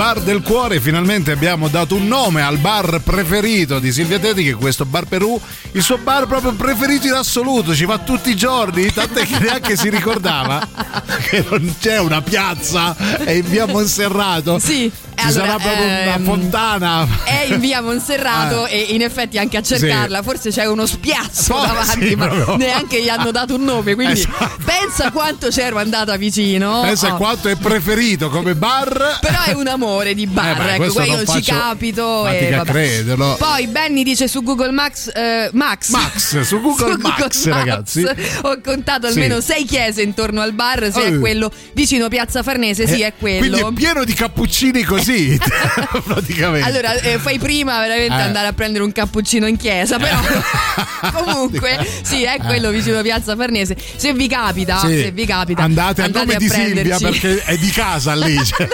[0.00, 4.52] Bar del cuore, finalmente abbiamo dato un nome al bar preferito di Silvia Teti, che
[4.52, 5.38] è questo bar Perù,
[5.72, 9.76] il suo bar proprio preferito in assoluto, ci va tutti i giorni, tant'è che neanche
[9.76, 10.66] si ricordava
[11.28, 14.58] che non c'è una piazza, è in via Monserrato.
[14.58, 14.90] Sì.
[15.20, 17.08] Ci allora, sarà proprio una ehm, fontana.
[17.24, 18.68] È in via Monserrato Ah.
[18.70, 22.56] e in effetti anche a cercarla forse c'è uno spiazzo Oh, davanti, sì, ma proprio.
[22.56, 24.56] neanche gli hanno dato un nome, quindi Esatto.
[24.64, 26.80] pensa quanto c'ero andata vicino.
[26.82, 27.16] Pensa Oh.
[27.16, 29.18] quanto è preferito come bar.
[29.20, 32.26] Però è un amore di bar, Eh, ecco, io ci capito.
[32.26, 32.70] E vabbè.
[32.70, 33.36] crederlo.
[33.38, 35.88] Poi Benny dice su Google Max, eh, Max.
[35.90, 38.04] Max, su Google Max, ragazzi.
[38.42, 39.12] Ho contato Sì.
[39.18, 41.14] almeno sei chiese intorno al bar, se Eh.
[41.14, 43.38] è quello vicino Piazza Farnese, sì, Eh, è quello.
[43.38, 45.09] Quindi è pieno di cappuccini così,
[46.04, 46.66] praticamente.
[46.66, 48.20] Allora, eh, fai prima veramente Eh.
[48.22, 50.18] andare a prendere un cappuccino in chiesa, però
[51.24, 53.76] comunque sì, è quello vicino Piazza Farnese.
[53.96, 55.00] Se vi capita, Sì.
[55.00, 58.68] se vi capita, andate al nome a di Silvia perché è di casa lì, cioè,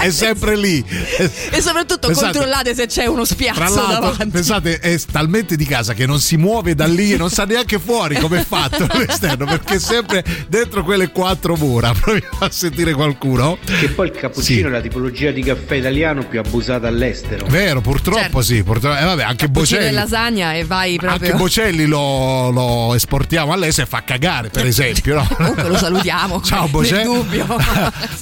[0.00, 0.84] è sempre lì.
[1.50, 4.28] E soprattutto Pensate- controllate se c'è uno Tra spiazzo l'altro, davanti.
[4.28, 7.78] pensate, è talmente di casa che non si muove da lì e non sa neanche
[7.78, 11.92] fuori come è fatto all'esterno, perché è sempre dentro quelle quattro mura.
[11.98, 13.58] Proviamo a sentire qualcuno.
[13.80, 17.46] E poi il cappuccino è la tipologia di caffè italiano più abusata all'estero.
[17.46, 18.42] Vero, purtroppo Certo.
[18.42, 18.62] sì.
[18.62, 19.92] Purtroppo, eh, vabbè, anche e Bocelli.
[19.92, 21.36] lasagna e vai Anche proprio.
[21.36, 25.16] Bocelli lo, lo esportiamo all'estero e fa cagare, per esempio.
[25.16, 25.28] No?
[25.36, 26.40] Comunque lo salutiamo.
[26.44, 27.04] Ciao Nel Bocelli.
[27.04, 27.46] dubbio.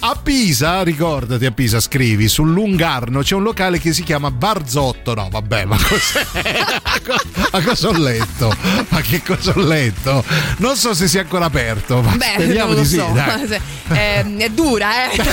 [0.01, 5.15] A Pisa, ricordati a Pisa, scrivi, sul Lungarno c'è un locale che si chiama Barzotto.
[5.15, 6.27] No, vabbè, ma cos'è?
[7.53, 8.55] ma cosa ho letto?
[8.89, 10.25] Ma che cosa ho letto?
[10.59, 12.97] Non so se sia ancora aperto, ma Beh, speriamo di sì.
[12.97, 13.13] so.
[13.95, 15.17] ehm, è dura, eh.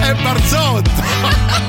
[0.00, 1.65] È Barzotto!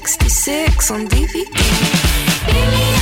[0.00, 2.99] 66 on DVD.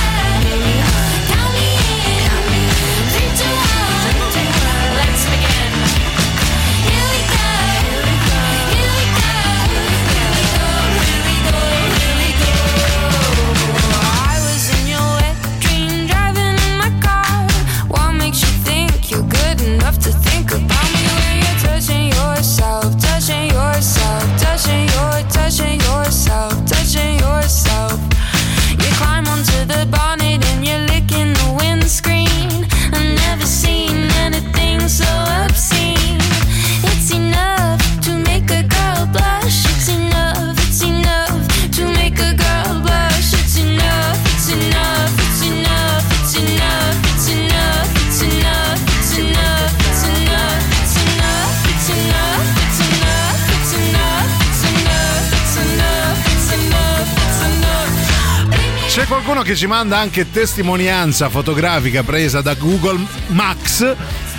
[59.39, 63.95] Qualcuno che ci manda anche testimonianza fotografica presa da Google Max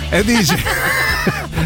[0.09, 0.55] e dice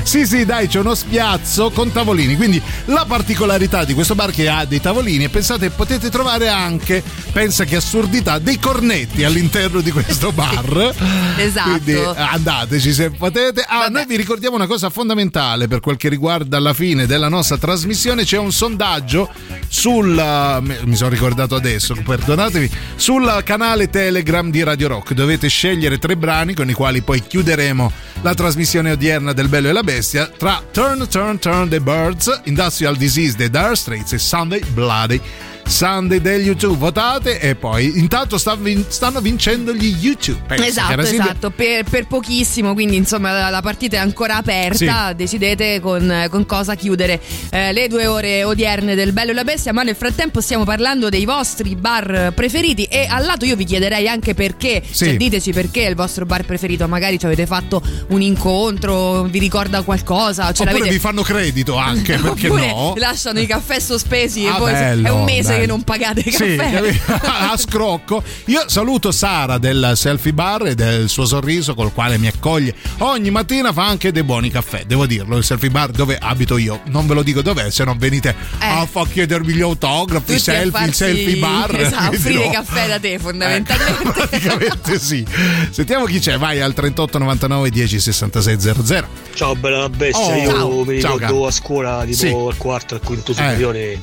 [0.05, 2.35] Sì, sì, dai, c'è uno spiazzo con tavolini.
[2.35, 7.03] Quindi la particolarità di questo bar che ha dei tavolini e pensate potete trovare anche,
[7.33, 10.93] pensa che assurdità, dei cornetti all'interno di questo bar.
[11.37, 11.69] Esatto.
[11.69, 13.65] Quindi eh, andateci se potete.
[13.67, 17.57] Ah, noi vi ricordiamo una cosa fondamentale per quel che riguarda la fine della nostra
[17.57, 18.23] trasmissione.
[18.23, 19.29] C'è un sondaggio
[19.67, 20.15] sul.
[20.15, 22.69] uh, mi sono ricordato adesso, perdonatemi.
[22.95, 25.13] Sul canale Telegram di Radio Rock.
[25.13, 27.91] Dovete scegliere tre brani con i quali poi chiuderemo
[28.21, 32.97] la trasmissione odierna del Bello e la Bestia tra Turn, Turn, Turn the Birds, Industrial
[32.97, 35.21] Disease dei Dire Straits e Sunday Bloody.
[35.67, 36.77] Sunday degli YouTube.
[36.77, 40.41] Votate e poi intanto stanno vincendo gli YouTube.
[40.47, 46.27] Pensa, Esatto, esatto, per, per pochissimo, quindi insomma la, partita è ancora aperta, decidete con,
[46.29, 49.95] con cosa chiudere eh, le due ore odierne del Bello e la Bestia, ma nel
[49.95, 54.81] frattempo stiamo parlando dei vostri bar preferiti e al lato io vi chiederei anche perché,
[54.89, 55.05] Sì.
[55.05, 59.39] cioè diteci perché è il vostro bar preferito, magari ci avete fatto un incontro, vi
[59.39, 62.93] ricorda qualcosa, ce Oppure vi fanno credito anche perché no?
[62.97, 65.61] lasciano i caffè sospesi Ah, e voi è bello, un mese bello.
[65.61, 66.93] che non pagate i Sì, caffè.
[67.51, 68.23] a scrocco.
[68.45, 73.29] Io saluto Sara del Selfie Bar e del suo sorriso col quale mi accoglie ogni
[73.31, 73.71] mattina.
[73.73, 75.37] Fa anche dei buoni caffè, devo dirlo.
[75.37, 78.85] Il Selfie Bar dove abito io, non ve lo dico dov'è, se non venite a
[78.85, 80.39] fa chiedermi gli autografi, i Eh.
[80.39, 81.75] Selfie, il farsi- selfie bar.
[81.79, 82.51] esatto, offrire dirò.
[82.51, 84.11] caffè da te fondamentalmente.
[84.11, 85.25] Praticamente sì.
[85.71, 86.37] Sentiamo chi c'è.
[86.37, 89.07] Vai al 38 99 10 66 00.
[89.33, 90.83] Ciao bella bestia, Oh, io ciao.
[90.85, 91.45] mi Ciao, ricordo caro.
[91.47, 92.27] a scuola tipo Sì.
[92.27, 93.35] al quarto al quinto Eh.
[93.35, 93.99] superiore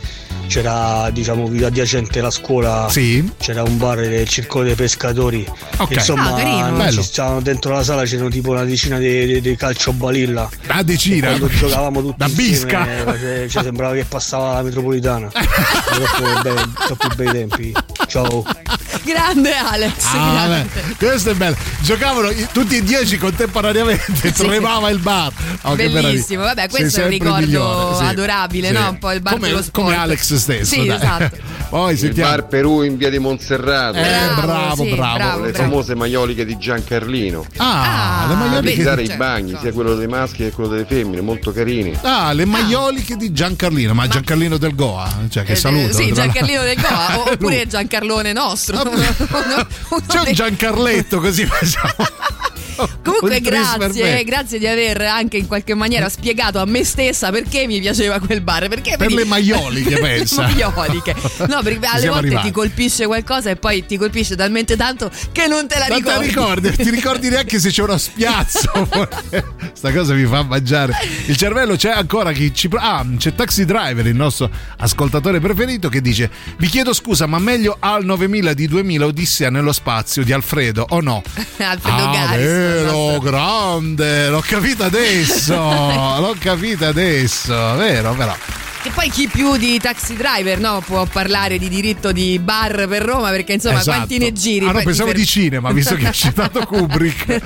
[0.47, 2.87] c'era diciamo vita adiacente alla scuola.
[2.91, 3.31] Sì.
[3.39, 5.47] c'era un bar del circolo dei pescatori.
[5.79, 5.91] Ok.
[5.93, 9.93] insomma Ah, ci stavano dentro la sala c'erano tipo una decina di, di- di calcio
[9.93, 12.79] balilla a decina quando giocavamo tutti Da bisca.
[12.87, 15.29] insieme eh, ci sembrava che passava la metropolitana.
[15.33, 16.55] Troppo, bei,
[16.87, 17.73] troppo bei tempi.
[18.07, 18.45] Ciao
[19.05, 20.05] Grande Alex.
[20.15, 20.69] Ah, grande.
[20.97, 21.57] questo è bello.
[21.81, 25.33] Giocavano tutti e dieci contemporaneamente, tremava il bar.
[25.63, 28.03] Oh, Bellissimo, vabbè, questo Sei è un ricordo migliore, sì.
[28.05, 28.75] adorabile, Sì.
[28.75, 28.89] no?
[28.91, 29.85] Un po' il bar come, dello sport.
[29.87, 30.75] come Alex stesso.
[30.75, 30.97] Sì, dai.
[30.97, 31.37] esatto.
[31.73, 32.31] Poi Il sentiamo.
[32.31, 33.97] bar Perù in via di Monserrato.
[33.99, 35.17] Eh, bravo, sì, bravo.
[35.17, 35.69] bravo, Le bravo.
[35.71, 37.47] famose maioliche di Giancarlino.
[37.57, 39.11] Ah, le Per maioliche visitare di...
[39.13, 41.97] i bagni, sia quello dei maschi che quello delle femmine, molto carini.
[42.03, 45.95] Ah, le maioliche di Giancarlino, ma Giancarlino del Goa, cioè che Eh, saluto.
[45.95, 48.83] Sì, Giancarlino del Goa, oppure Giancarlone nostro.
[50.07, 52.41] C'è un Giancarletto così facciamo.
[53.03, 57.67] Comunque grazie, eh, grazie di aver anche in qualche maniera spiegato a me stessa perché
[57.67, 58.69] mi piaceva quel bar.
[58.69, 60.47] Perché Per le maioliche, pensa.
[60.47, 61.15] le maioliche.
[61.49, 62.47] No, perché alle volte arrivati.
[62.47, 66.19] ti colpisce qualcosa e poi ti colpisce talmente tanto che non te la Non te
[66.19, 66.27] ricordi.
[66.69, 68.89] ricordi, ti ricordi neanche se c'è uno spiazzo.
[69.73, 70.95] Sta cosa mi fa mangiare
[71.27, 71.77] il cervello.
[71.77, 72.69] C'è ancora chi ci.
[72.75, 77.77] Ah, c'è Taxi Driver, il nostro ascoltatore preferito, che dice: Vi chiedo scusa, ma meglio
[77.79, 81.23] al 9000 di 2000 Odissea nello spazio di Alfredo o no?
[81.59, 82.62] Alfredo ah, Garis.
[82.63, 85.55] Vero, grande, l'ho capito adesso.
[86.21, 88.35] l'ho capito adesso, vero, però.
[88.85, 93.03] E poi chi più di taxi driver no, può parlare di diritto di bar per
[93.03, 93.97] Roma perché insomma Esatto.
[93.97, 94.67] quanti ne giri?
[94.67, 97.41] Ah, no, pensavo ti di cinema, visto che ha citato Kubrick.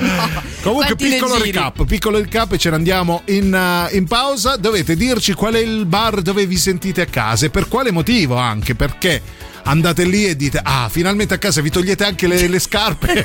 [0.62, 4.56] Comunque, quanti ne piccolo recap, piccolo recap e ce ne andiamo in, uh, in pausa.
[4.56, 8.36] Dovete dirci qual è il bar dove vi sentite a casa e per quale motivo
[8.36, 9.20] anche, perché
[9.66, 13.24] andate lì e dite ah finalmente a casa vi togliete anche le, le scarpe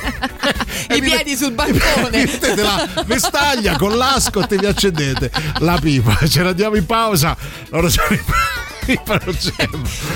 [0.94, 2.10] I piedi sul balcone.
[2.24, 7.36] mettete la vestaglia con l'ascot e vi accendete la pipa ce ne andiamo in pausa
[7.70, 8.20] loro sono in.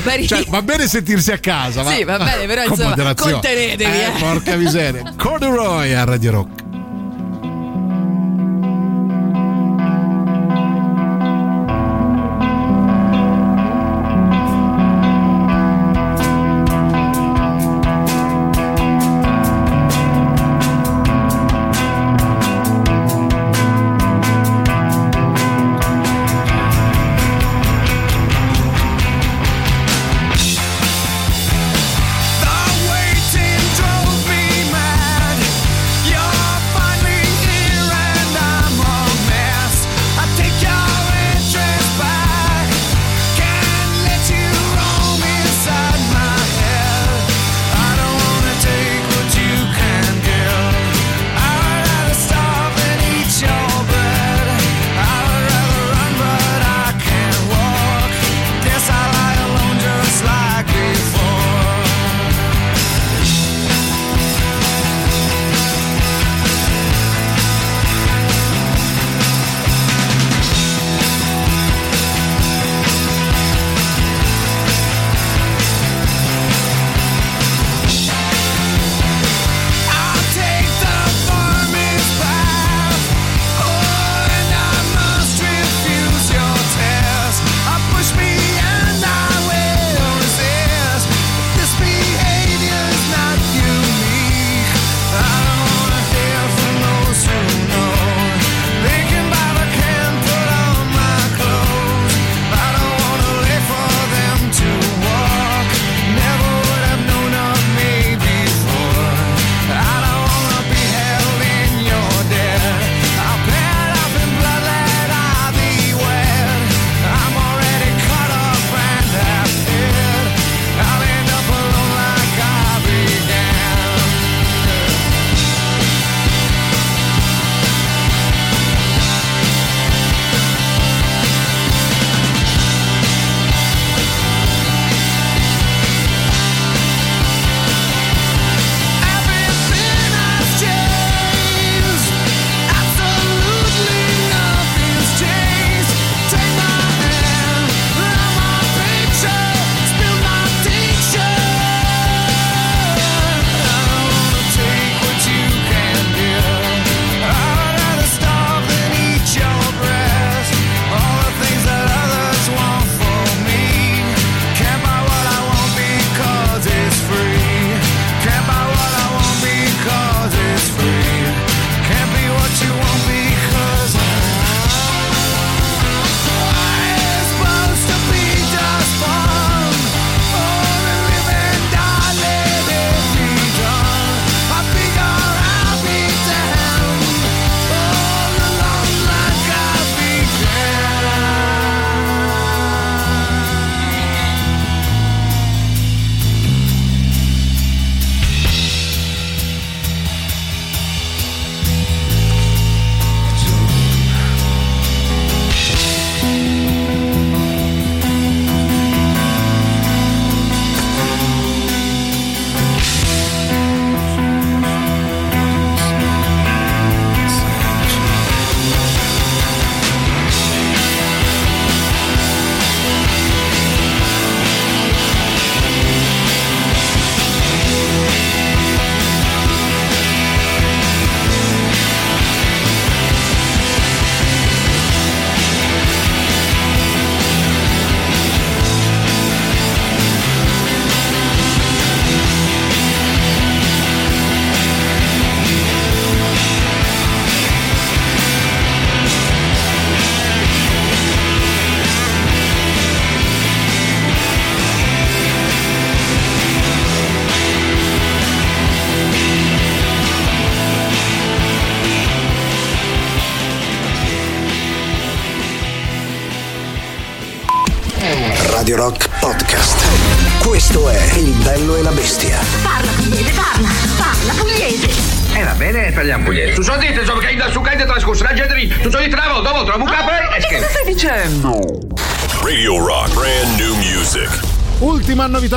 [0.02, 4.06] Bari- Cioè, va bene sentirsi a casa ma Sì, va bene, però, insomma, contenetevi, eh,
[4.06, 4.10] eh.
[4.18, 6.65] porca miseria Corduroy a Radio Rock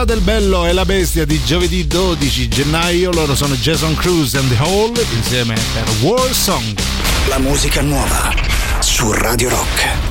[0.10, 3.12] del bello e la bestia di giovedì 12 gennaio.
[3.12, 6.80] Loro sono Jason Cruz and The Hole insieme per War Song.
[7.28, 8.34] La musica nuova
[8.80, 10.09] su Radio Rock.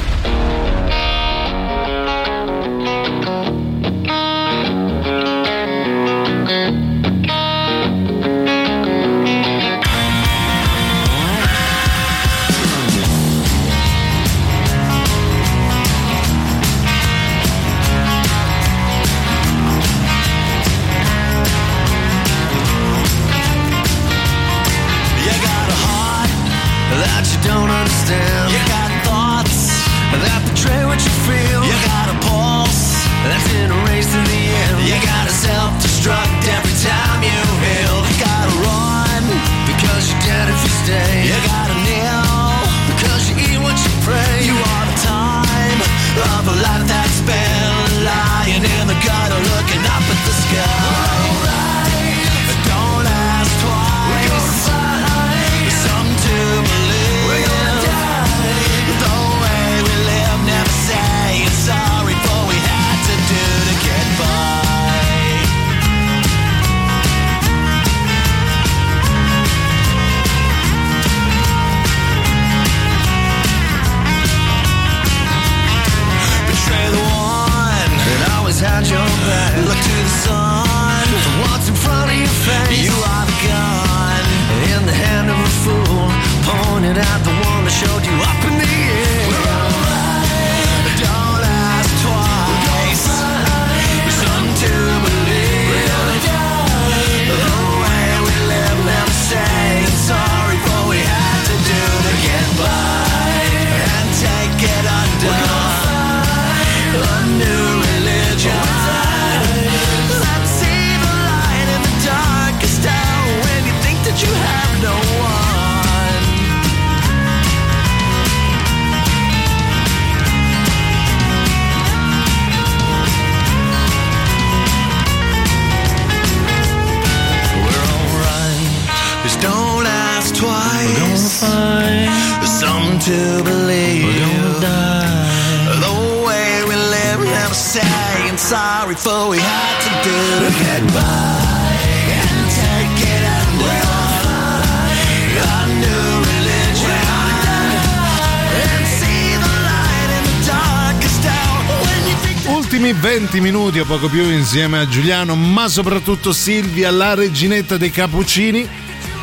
[153.01, 158.69] 20 minuti o poco più insieme a Giuliano, ma soprattutto Silvia, la reginetta dei cappuccini.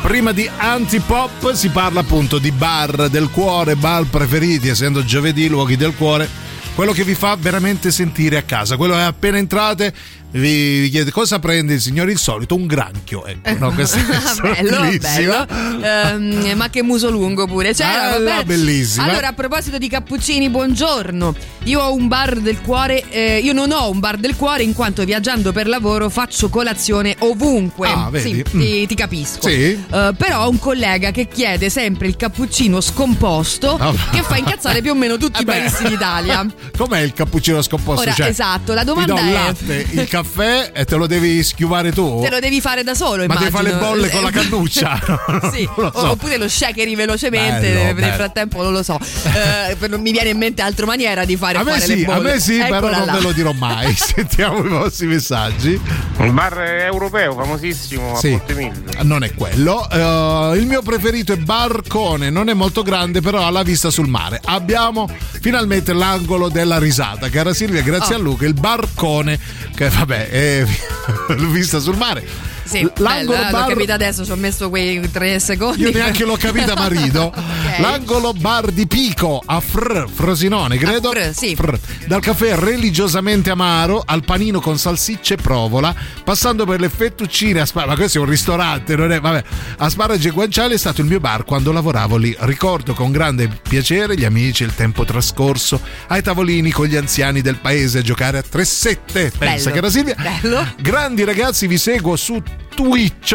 [0.00, 5.76] Prima di antipop si parla appunto di bar del cuore, bar preferiti, essendo giovedì, luoghi
[5.76, 6.28] del cuore.
[6.74, 9.92] Quello che vi fa veramente sentire a casa, quello è appena entrate,
[10.32, 13.24] vi, vi chiede cosa prende il signore il solito, un granchio.
[13.24, 13.96] Ecco, no, questo
[14.42, 15.46] è bello, bello.
[15.82, 17.72] Ehm, ma che muso lungo pure.
[17.72, 18.44] C'era, Bella, vabbè.
[18.44, 19.04] bellissima.
[19.04, 21.34] Allora, a proposito di cappuccini, buongiorno.
[21.64, 23.02] Io ho un bar del cuore.
[23.10, 27.14] eh, io non ho un bar del cuore in quanto viaggiando per lavoro faccio colazione
[27.20, 27.88] ovunque.
[27.88, 28.34] Ah, vedi?
[28.34, 29.48] Sì, ti, ti capisco.
[29.48, 29.62] Sì.
[29.72, 33.92] Eh, però ho un collega che chiede sempre il cappuccino scomposto Ah.
[34.12, 35.58] che fa incazzare più o meno tutti i Vabbè.
[35.58, 36.46] baristi d'Italia.
[36.76, 38.02] Com'è il cappuccino scomposto?
[38.02, 40.24] Ora, Cioè, esatto, la domanda il è- latte, il caffè
[40.72, 42.20] e te lo devi schiuvare tu?
[42.22, 43.50] Te lo devi fare da solo, Ma devi immagino.
[43.50, 45.00] fare le bolle con la cannuccia?
[45.52, 46.10] sì, lo so.
[46.10, 47.60] oppure lo shakeri velocemente.
[47.72, 48.12] Bello, nel bello.
[48.14, 48.98] frattempo non lo so.
[49.00, 52.04] Eh, non mi viene in mente altra maniera di fare, A me fare le sì,
[52.04, 53.12] a me sì, però non là.
[53.12, 53.92] ve lo dirò mai.
[53.96, 55.80] Sentiamo i vostri messaggi.
[56.18, 58.32] Un bar europeo famosissimo Sì.
[58.32, 59.02] a Ponte Milvio.
[59.02, 59.88] Non è quello.
[59.90, 64.08] Eh, il mio preferito è Barcone, non è molto grande, però ha la vista sul
[64.08, 64.40] mare.
[64.44, 65.08] Abbiamo
[65.40, 67.28] finalmente l'angolo della risata.
[67.30, 68.18] Cara Silvia, grazie Oh.
[68.18, 69.38] a Luca, il Barcone,
[69.74, 70.28] che vabbè,
[71.28, 72.24] è vista sul mare.
[72.66, 75.82] Sì, L'angolo bello, eh, bar- l'ho capita adesso, ci ho messo quei tre secondi.
[75.82, 77.32] Io neanche l'ho capita, Marido.
[77.66, 77.78] Ok.
[77.80, 81.10] L'angolo bar di Pico a Fr, Frosinone, credo.
[81.10, 81.54] Fr, sì.
[81.54, 81.78] Fr.
[82.06, 85.94] Dal caffè religiosamente amaro al panino con salsicce e provola,
[86.24, 87.90] passando per le fettuccine a sparagi.
[87.90, 89.20] Ma questo è un ristorante, non è?
[89.20, 89.42] Vabbè.
[89.78, 92.34] Asparagi e guanciale è stato il mio bar quando lavoravo lì.
[92.40, 97.56] Ricordo con grande piacere gli amici il tempo trascorso ai tavolini con gli anziani del
[97.56, 98.96] paese a giocare a 3-7.
[99.12, 99.70] Pensa Bello.
[99.70, 100.14] che era Silvia.
[100.16, 100.66] Bello.
[100.80, 102.40] Grandi ragazzi, vi seguo su
[102.74, 103.34] Twitch.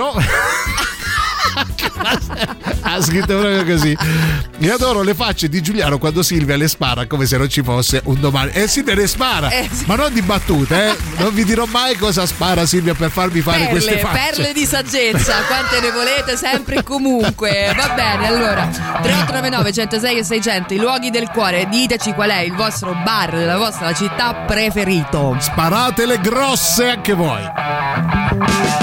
[2.81, 3.95] ha scritto proprio così.
[4.59, 8.01] Io adoro le facce di Giuliano quando Silvia le spara come se non ci fosse
[8.05, 8.51] un domani.
[8.51, 9.85] E Silvia le spara, Eh, sì.
[9.87, 10.95] ma non di battute, eh.
[11.17, 14.31] Non vi dirò mai cosa spara Silvia per farvi fare queste Perle, facce.
[14.35, 17.73] perle di saggezza, quante ne volete sempre e comunque.
[17.75, 22.53] Va bene, allora 3899 106 e 600, i luoghi del cuore, diteci qual è il
[22.53, 25.35] vostro bar della vostra città preferito.
[25.39, 28.80] Sparatele grosse anche voi.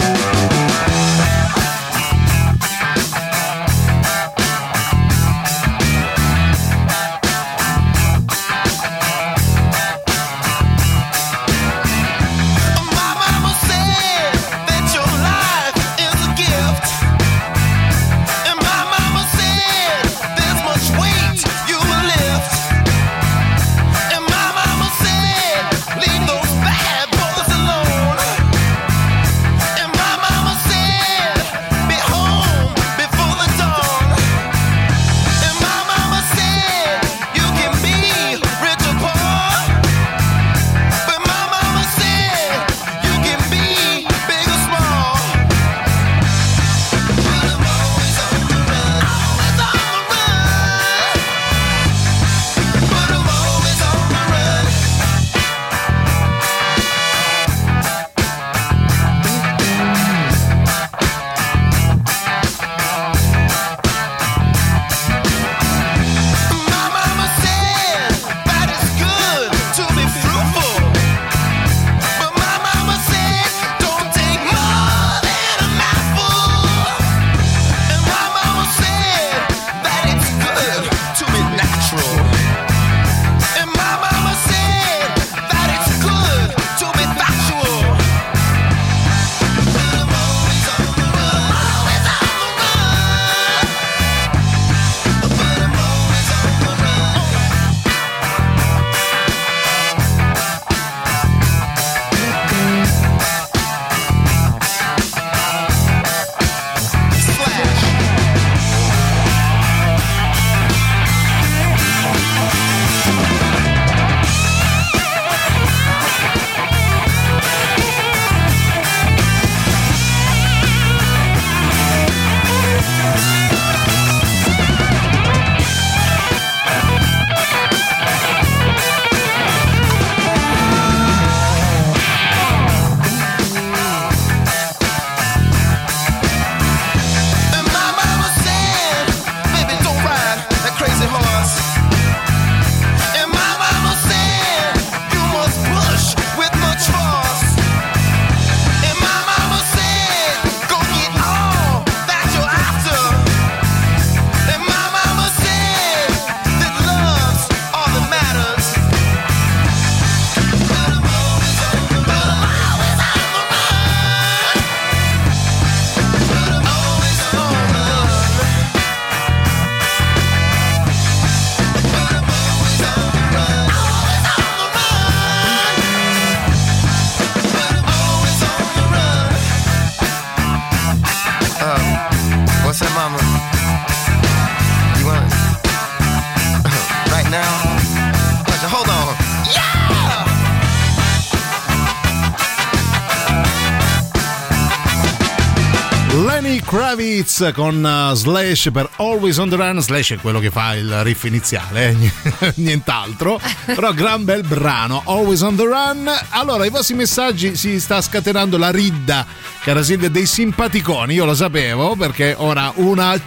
[197.19, 199.81] Kravitz con uh, Slash per Always on the Run.
[199.81, 203.41] Slash è quello che fa il riff iniziale, eh, nient'altro.
[203.65, 206.09] Però gran bel brano, Always on the Run.
[206.31, 209.27] Allora, i vostri messaggi si sta scatenando la ridda,
[209.63, 211.15] cara Silvia, dei simpaticoni.
[211.15, 213.21] Io lo sapevo perché ora una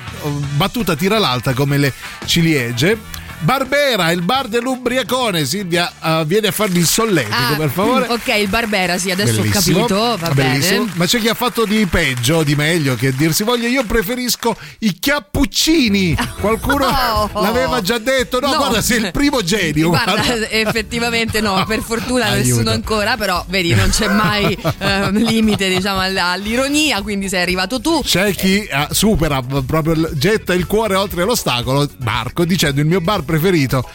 [0.55, 1.93] battuta tira l'altra come le
[2.25, 3.20] ciliegie.
[3.41, 5.45] Barbera, il bar dell'ubriacone.
[5.45, 8.07] Silvia, uh, vieni a farmi il solletico, Ah, per favore.
[8.09, 10.79] Ok, il Barbera, sì, adesso Bellissimo, ho capito, va bellissimo.
[10.83, 10.91] bene.
[10.95, 13.67] Ma c'è chi ha fatto di peggio, di meglio che dir si voglia.
[13.67, 16.15] Io preferisco i chiappuccini.
[16.39, 16.85] Qualcuno
[17.33, 17.41] Oh.
[17.41, 18.39] l'aveva già detto.
[18.39, 18.57] No, No.
[18.57, 19.89] guarda, sei il primo genio.
[19.89, 20.49] Guarda, guarda.
[20.49, 22.47] effettivamente no, per fortuna Aiuto.
[22.47, 28.01] nessuno ancora, però vedi, non c'è mai eh, limite diciamo all'ironia, quindi sei arrivato tu.
[28.03, 33.23] C'è chi eh, supera proprio, getta il cuore oltre l'ostacolo, Marco, dicendo il mio bar
[33.31, 33.89] preferito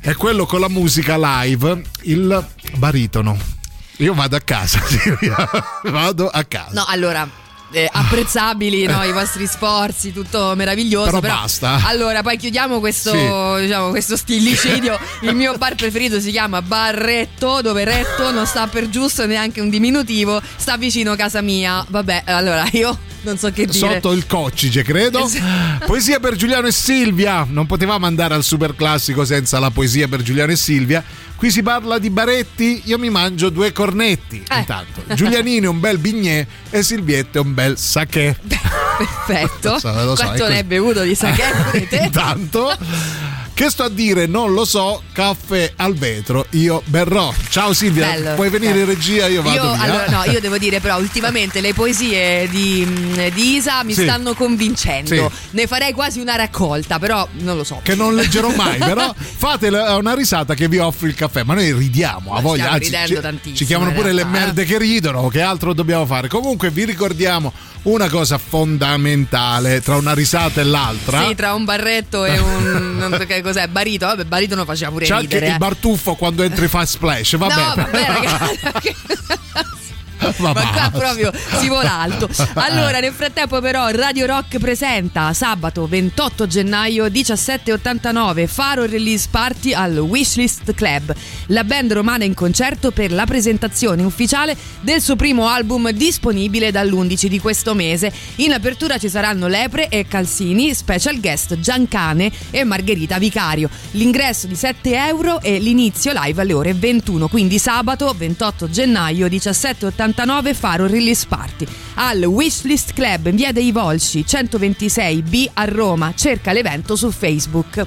[0.00, 2.46] è quello con la musica live, il
[2.76, 3.36] baritono.
[3.98, 4.80] Io vado a casa,
[5.84, 6.70] vado a casa.
[6.72, 7.28] No, allora.
[7.70, 11.06] Eh, apprezzabili no, i vostri sforzi, tutto meraviglioso.
[11.06, 11.80] Però Però, basta.
[11.84, 13.62] Allora, poi chiudiamo questo, Sì.
[13.62, 14.98] diciamo, questo stillicidio.
[15.22, 19.68] Il mio bar preferito si chiama Barretto, dove retto non sta per giusto neanche un
[19.68, 21.84] diminutivo, sta vicino a casa mia.
[21.88, 23.78] Vabbè, allora io non so che dire.
[23.94, 25.28] Sotto il coccige, credo.
[25.84, 27.46] Poesia per Giuliano e Silvia.
[27.48, 31.04] Non potevamo andare al super classico senza la poesia per Giuliano e Silvia.
[31.38, 34.42] Qui si parla di baretti, io mi mangio due cornetti.
[34.48, 34.58] Eh.
[34.58, 38.36] Intanto, Giulianini un bel bignè e Silviette un bel sake.
[38.98, 39.70] Perfetto.
[39.74, 41.44] Lo so, lo so, Quanto è ne hai bevuto di sake?
[42.02, 42.76] Intanto,
[43.58, 44.26] che sto a dire?
[44.26, 45.02] Non lo so.
[45.10, 47.34] Caffè al vetro, io berrò.
[47.48, 48.84] Ciao Silvia, Bello, puoi venire bello.
[48.84, 49.26] in regia?
[49.26, 53.56] Io vado Io, allora, no, io devo dire però ultimamente le poesie di, mh, di
[53.56, 54.04] Isa mi Sì.
[54.04, 55.12] stanno convincendo.
[55.12, 55.48] Sì.
[55.56, 57.80] Ne farei quasi una raccolta, però non lo so.
[57.82, 61.72] che non leggerò mai, però fate una risata che vi offro il caffè, ma noi
[61.72, 64.40] ridiamo a voglia, anzi, ridendo ci, tantissimo, ci chiamano pure le realtà, eh.
[64.40, 66.28] merde che ridono, che altro dobbiamo fare?
[66.28, 67.52] Comunque vi ricordiamo
[67.88, 71.26] una cosa fondamentale tra una risata e l'altra.
[71.26, 72.96] Sì, tra un barretto e un.
[72.98, 74.06] non so che cos'è, barito.
[74.06, 75.46] Vabbè, barito non faceva pure C'è anche ridere.
[75.46, 75.58] il eh.
[75.58, 77.54] bartuffo quando entri fa splash, vabbè.
[77.54, 78.96] No, vabbè, ragazzi.
[80.18, 82.28] Ma Ma qua proprio si vola alto.
[82.54, 89.96] Allora, nel frattempo, però, Radio Rock presenta sabato 28 gennaio 1789 Faro Release Party al
[89.98, 91.14] Wishlist Club.
[91.46, 97.26] La band romana in concerto per la presentazione ufficiale del suo primo album disponibile dall'11
[97.26, 98.12] di questo mese.
[98.36, 103.70] In apertura ci saranno Lepre e Calzini, special guest Giancane e Margherita Vicario.
[103.92, 110.07] L'ingresso di 7 euro e l'inizio live alle ore 21, quindi sabato 28 gennaio 1789
[110.54, 116.12] Faro Release Party al Wishlist Club in via dei Volsci 126B a Roma.
[116.14, 117.86] Cerca l'evento su Facebook.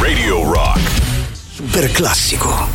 [0.00, 0.80] Radio Rock.
[1.32, 2.66] Super classico.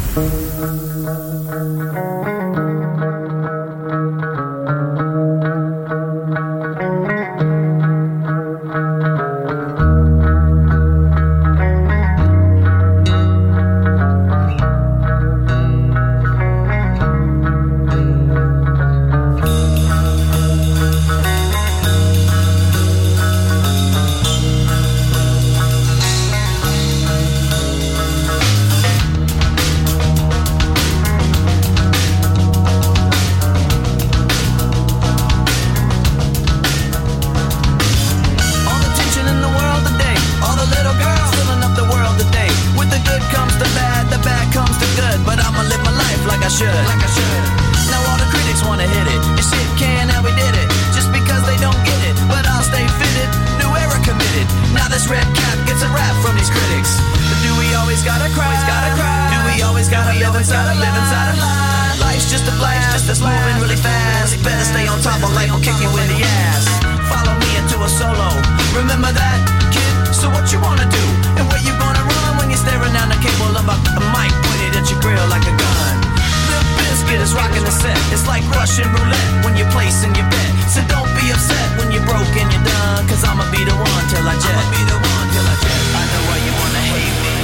[78.73, 80.51] Russian roulette when you're placing your bet.
[80.65, 83.05] So don't be upset when you're broke and you're done.
[83.05, 84.49] Cause I'ma be the one till I jet.
[84.49, 85.77] I'ma be the one till I jet.
[85.93, 87.37] I know why you wanna hate me.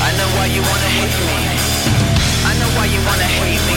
[0.00, 1.36] I know why you wanna hate me.
[2.48, 3.60] I know why you wanna hate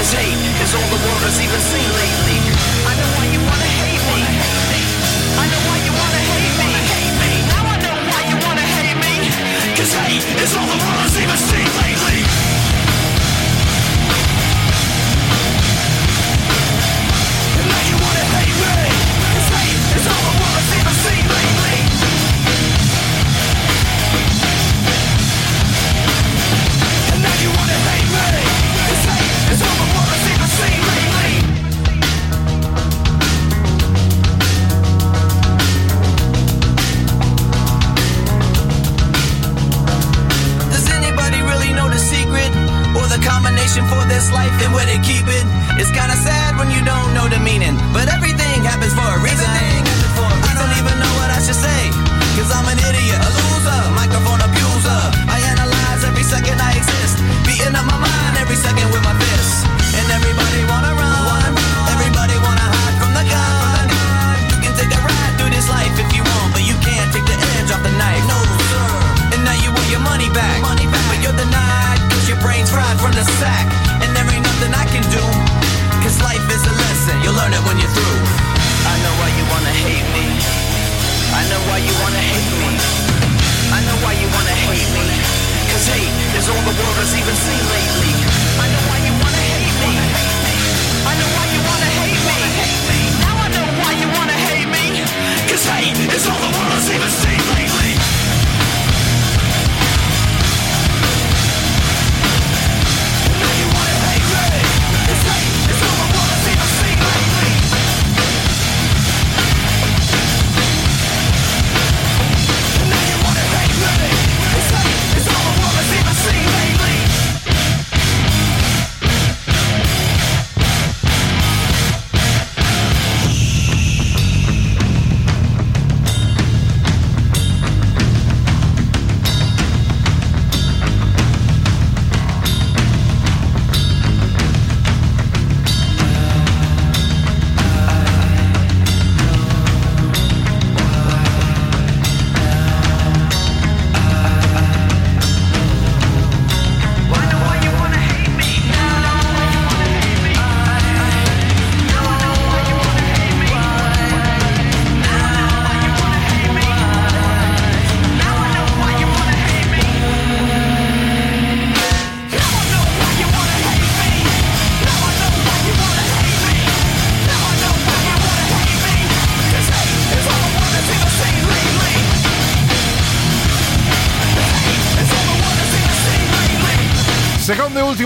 [0.00, 2.40] Cause hate is all the world has even seen lately.
[2.88, 4.24] I know why you wanna hate me.
[4.24, 6.56] I know why you wanna hate
[7.20, 7.32] me.
[7.52, 9.14] Now I know why you wanna hate me.
[9.76, 12.05] Cause hate is all the world has even seen lately.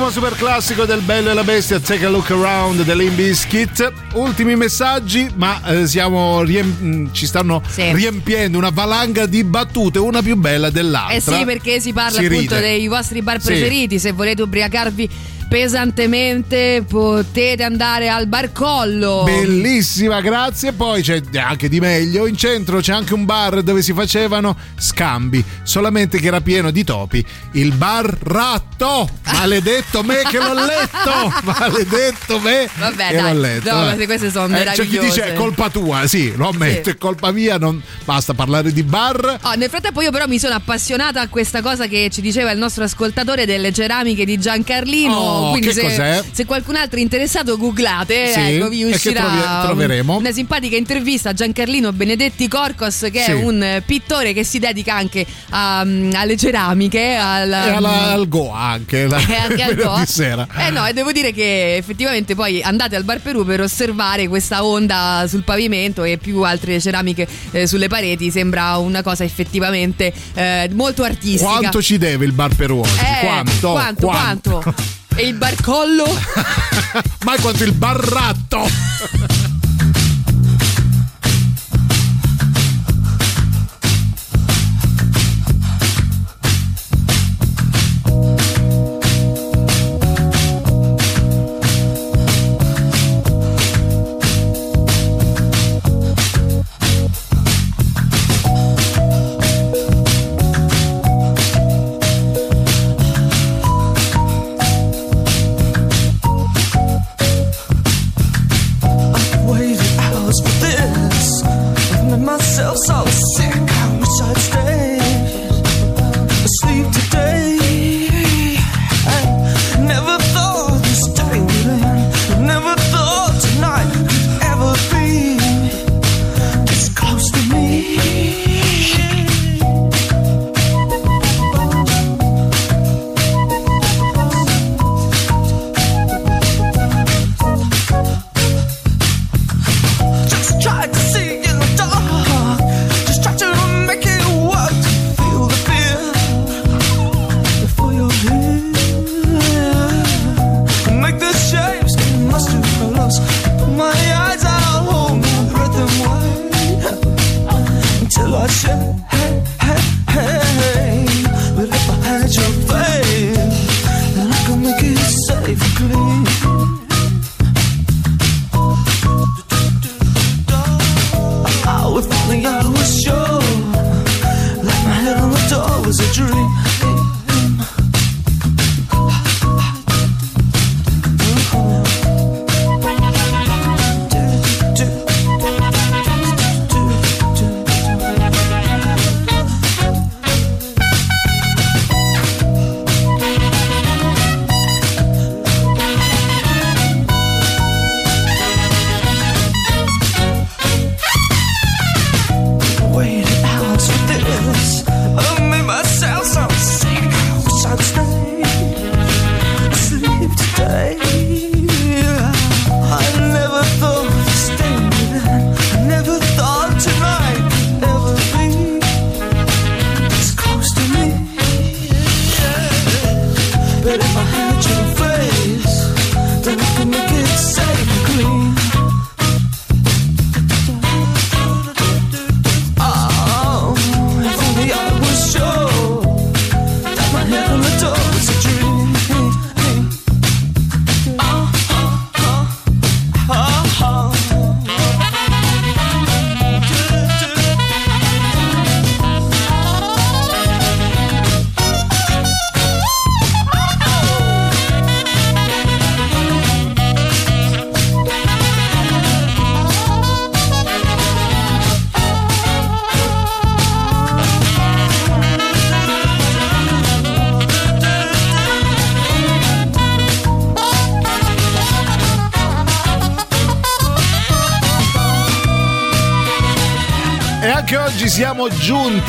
[0.02, 3.92] Ultimo super classico del Bello e la Bestia, Take a Look Around dell'Inbiscuit.
[4.14, 7.92] Ultimi messaggi, ma eh, siamo riem- mm, ci stanno Sì.
[7.92, 11.14] riempiendo una valanga di battute, una più bella dell'altra.
[11.14, 12.60] Eh sì, perché si parla Si appunto ride.
[12.60, 13.48] dei vostri bar Sì.
[13.48, 13.98] preferiti.
[13.98, 15.08] Se volete ubriacarvi
[15.50, 19.24] pesantemente, potete andare al Barcollo.
[19.26, 20.72] Bellissima, grazie.
[20.72, 22.26] Poi c'è anche di meglio.
[22.26, 26.84] In centro c'è anche un bar dove si facevano scambi, solamente che era pieno di
[26.84, 27.22] topi.
[27.52, 28.16] Il bar
[28.80, 29.08] ratto.
[29.32, 31.32] Maledetto me che l'ho letto.
[31.44, 33.32] Maledetto me Vabbè, che dai.
[33.34, 33.74] l'ho letto.
[33.74, 34.06] No, Eh.
[34.06, 36.96] queste- sono Eh, C'è chi dice è colpa tua, sì, lo ammetto, Sì.
[36.96, 39.38] è colpa mia, non basta parlare di bar.
[39.42, 42.58] Oh, nel frattempo io però mi sono appassionata a questa cosa che ci diceva il
[42.58, 45.14] nostro ascoltatore delle ceramiche di Giancarlino.
[45.14, 46.24] Oh, Quindi che se, cos'è?
[46.32, 50.16] se qualcun altro è interessato googlate, Sì, ecco, vi e uscirà trovi- troveremo?
[50.16, 53.30] una simpatica intervista a Giancarlino Benedetti Corcos che Sì.
[53.30, 58.69] è un pittore che si dedica anche a, mm, alle ceramiche, al, alla- al Goa
[58.70, 60.04] anche, la- e anche al Goa.
[60.06, 60.46] sera.
[60.58, 64.64] Eh no, e devo dire che effettivamente poi andate al Bar Perù per osservare questa
[64.64, 68.30] onda sul pavimento e più altre ceramiche eh, sulle pareti.
[68.30, 71.58] Sembra una cosa effettivamente eh, molto artistica.
[71.58, 72.90] Quanto ci deve il bar per oggi?
[72.98, 73.70] Eh, quanto?
[73.72, 74.06] Quanto?
[74.06, 74.74] Quanto?
[75.16, 76.04] E il barcollo?
[77.24, 78.68] Mai quanto il barratto!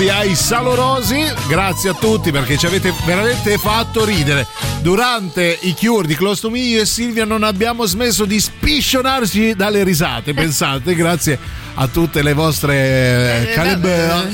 [0.02, 1.24] giunti ai salorosi.
[1.48, 4.48] Grazie a tutti perché ci avete veramente fatto ridere.
[4.82, 9.54] Durante i cure di Close to Me io e Silvia non abbiamo smesso di spiscionarci
[9.54, 10.34] dalle risate.
[10.34, 14.30] Pensate, grazie a tutte le vostre Eh, Caleb, vabbè.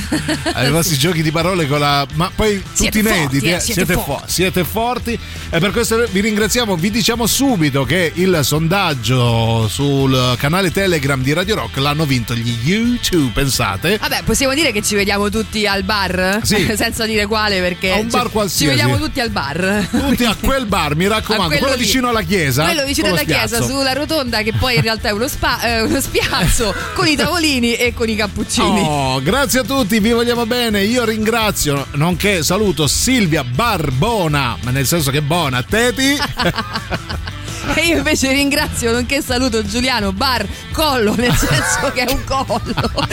[0.54, 3.94] ai vostri giochi di parole con la ma poi Siete tutti inediti, eh, eh, siete
[3.94, 4.32] fo- forti.
[4.32, 5.18] siete forti
[5.50, 11.32] e per questo vi ringraziamo, vi diciamo subito che il sondaggio sul canale Telegram di
[11.32, 13.98] Radio Rock l'hanno vinto gli YouTube, pensate?
[13.98, 16.42] Vabbè, possiamo dire che ci vediamo tutti al bar?
[16.44, 16.68] Sì.
[16.76, 18.64] Senza dire quale perché A un bar ci- qualsiasi.
[18.76, 19.88] ci vediamo tutti al bar.
[19.90, 21.80] Tutti a quel bar, mi raccomando, quello, lì.
[21.84, 22.64] vicino alla chiesa.
[22.66, 23.68] Quello vicino alla chiesa, spiazzo.
[23.70, 27.36] sulla rotonda, che poi in realtà è uno, spa- eh, uno spiazzo con i tavolini
[27.40, 28.82] e con i cappuccini.
[28.84, 30.84] Oh, grazie a tutti, vi vogliamo bene.
[30.84, 36.18] Io ringrazio, nonché saluto Silvia Barbona, ma nel senso che buona, Teti.
[37.76, 42.74] E io invece ringrazio, nonché saluto Giuliano Bar Collo, nel senso che è un collo.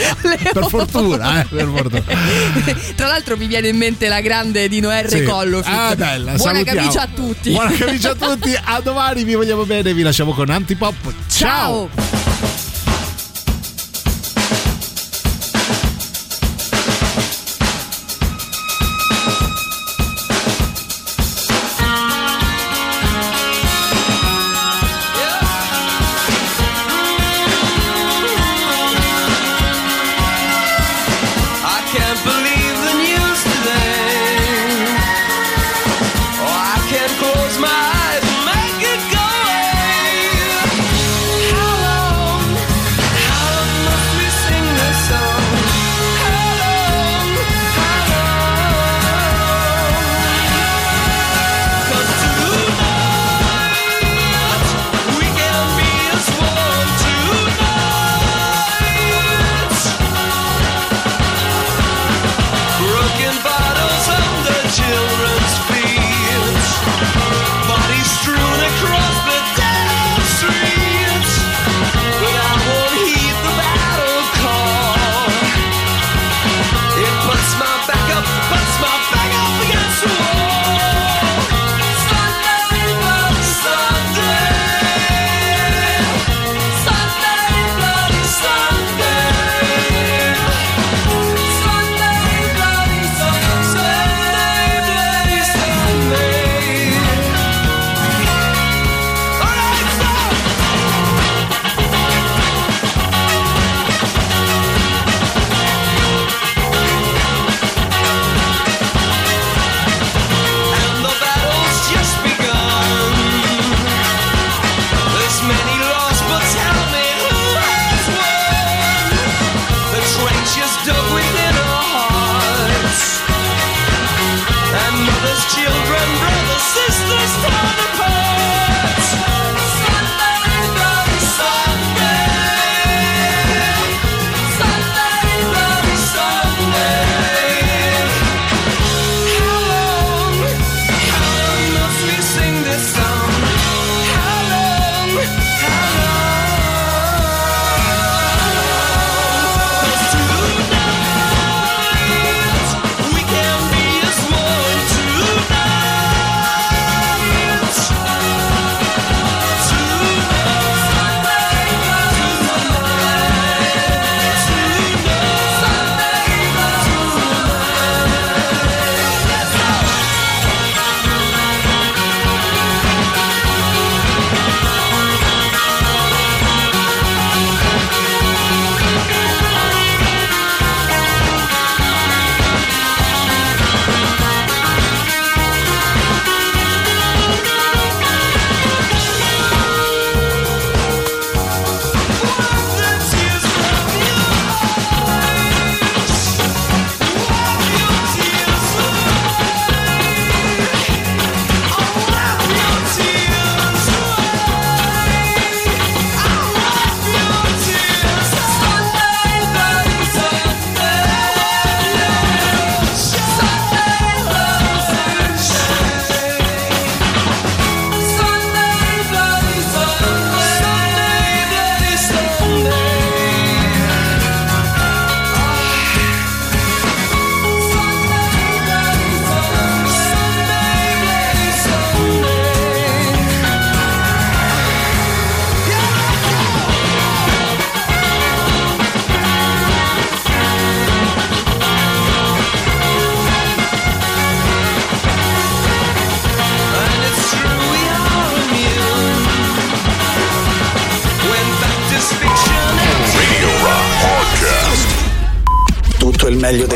[0.53, 2.01] per fortuna, eh, per fortuna.
[2.95, 5.09] Tra l'altro mi viene in mente la grande Dino R.
[5.09, 5.23] Sì.
[5.23, 5.61] Collo.
[5.63, 6.79] Ah, bella, Buona salutiamo.
[6.79, 7.51] camicia a tutti.
[7.51, 11.13] Buona camicia a tutti, a domani, vi vogliamo bene, vi lasciamo con Antipop.
[11.27, 11.89] Ciao.
[11.93, 12.24] I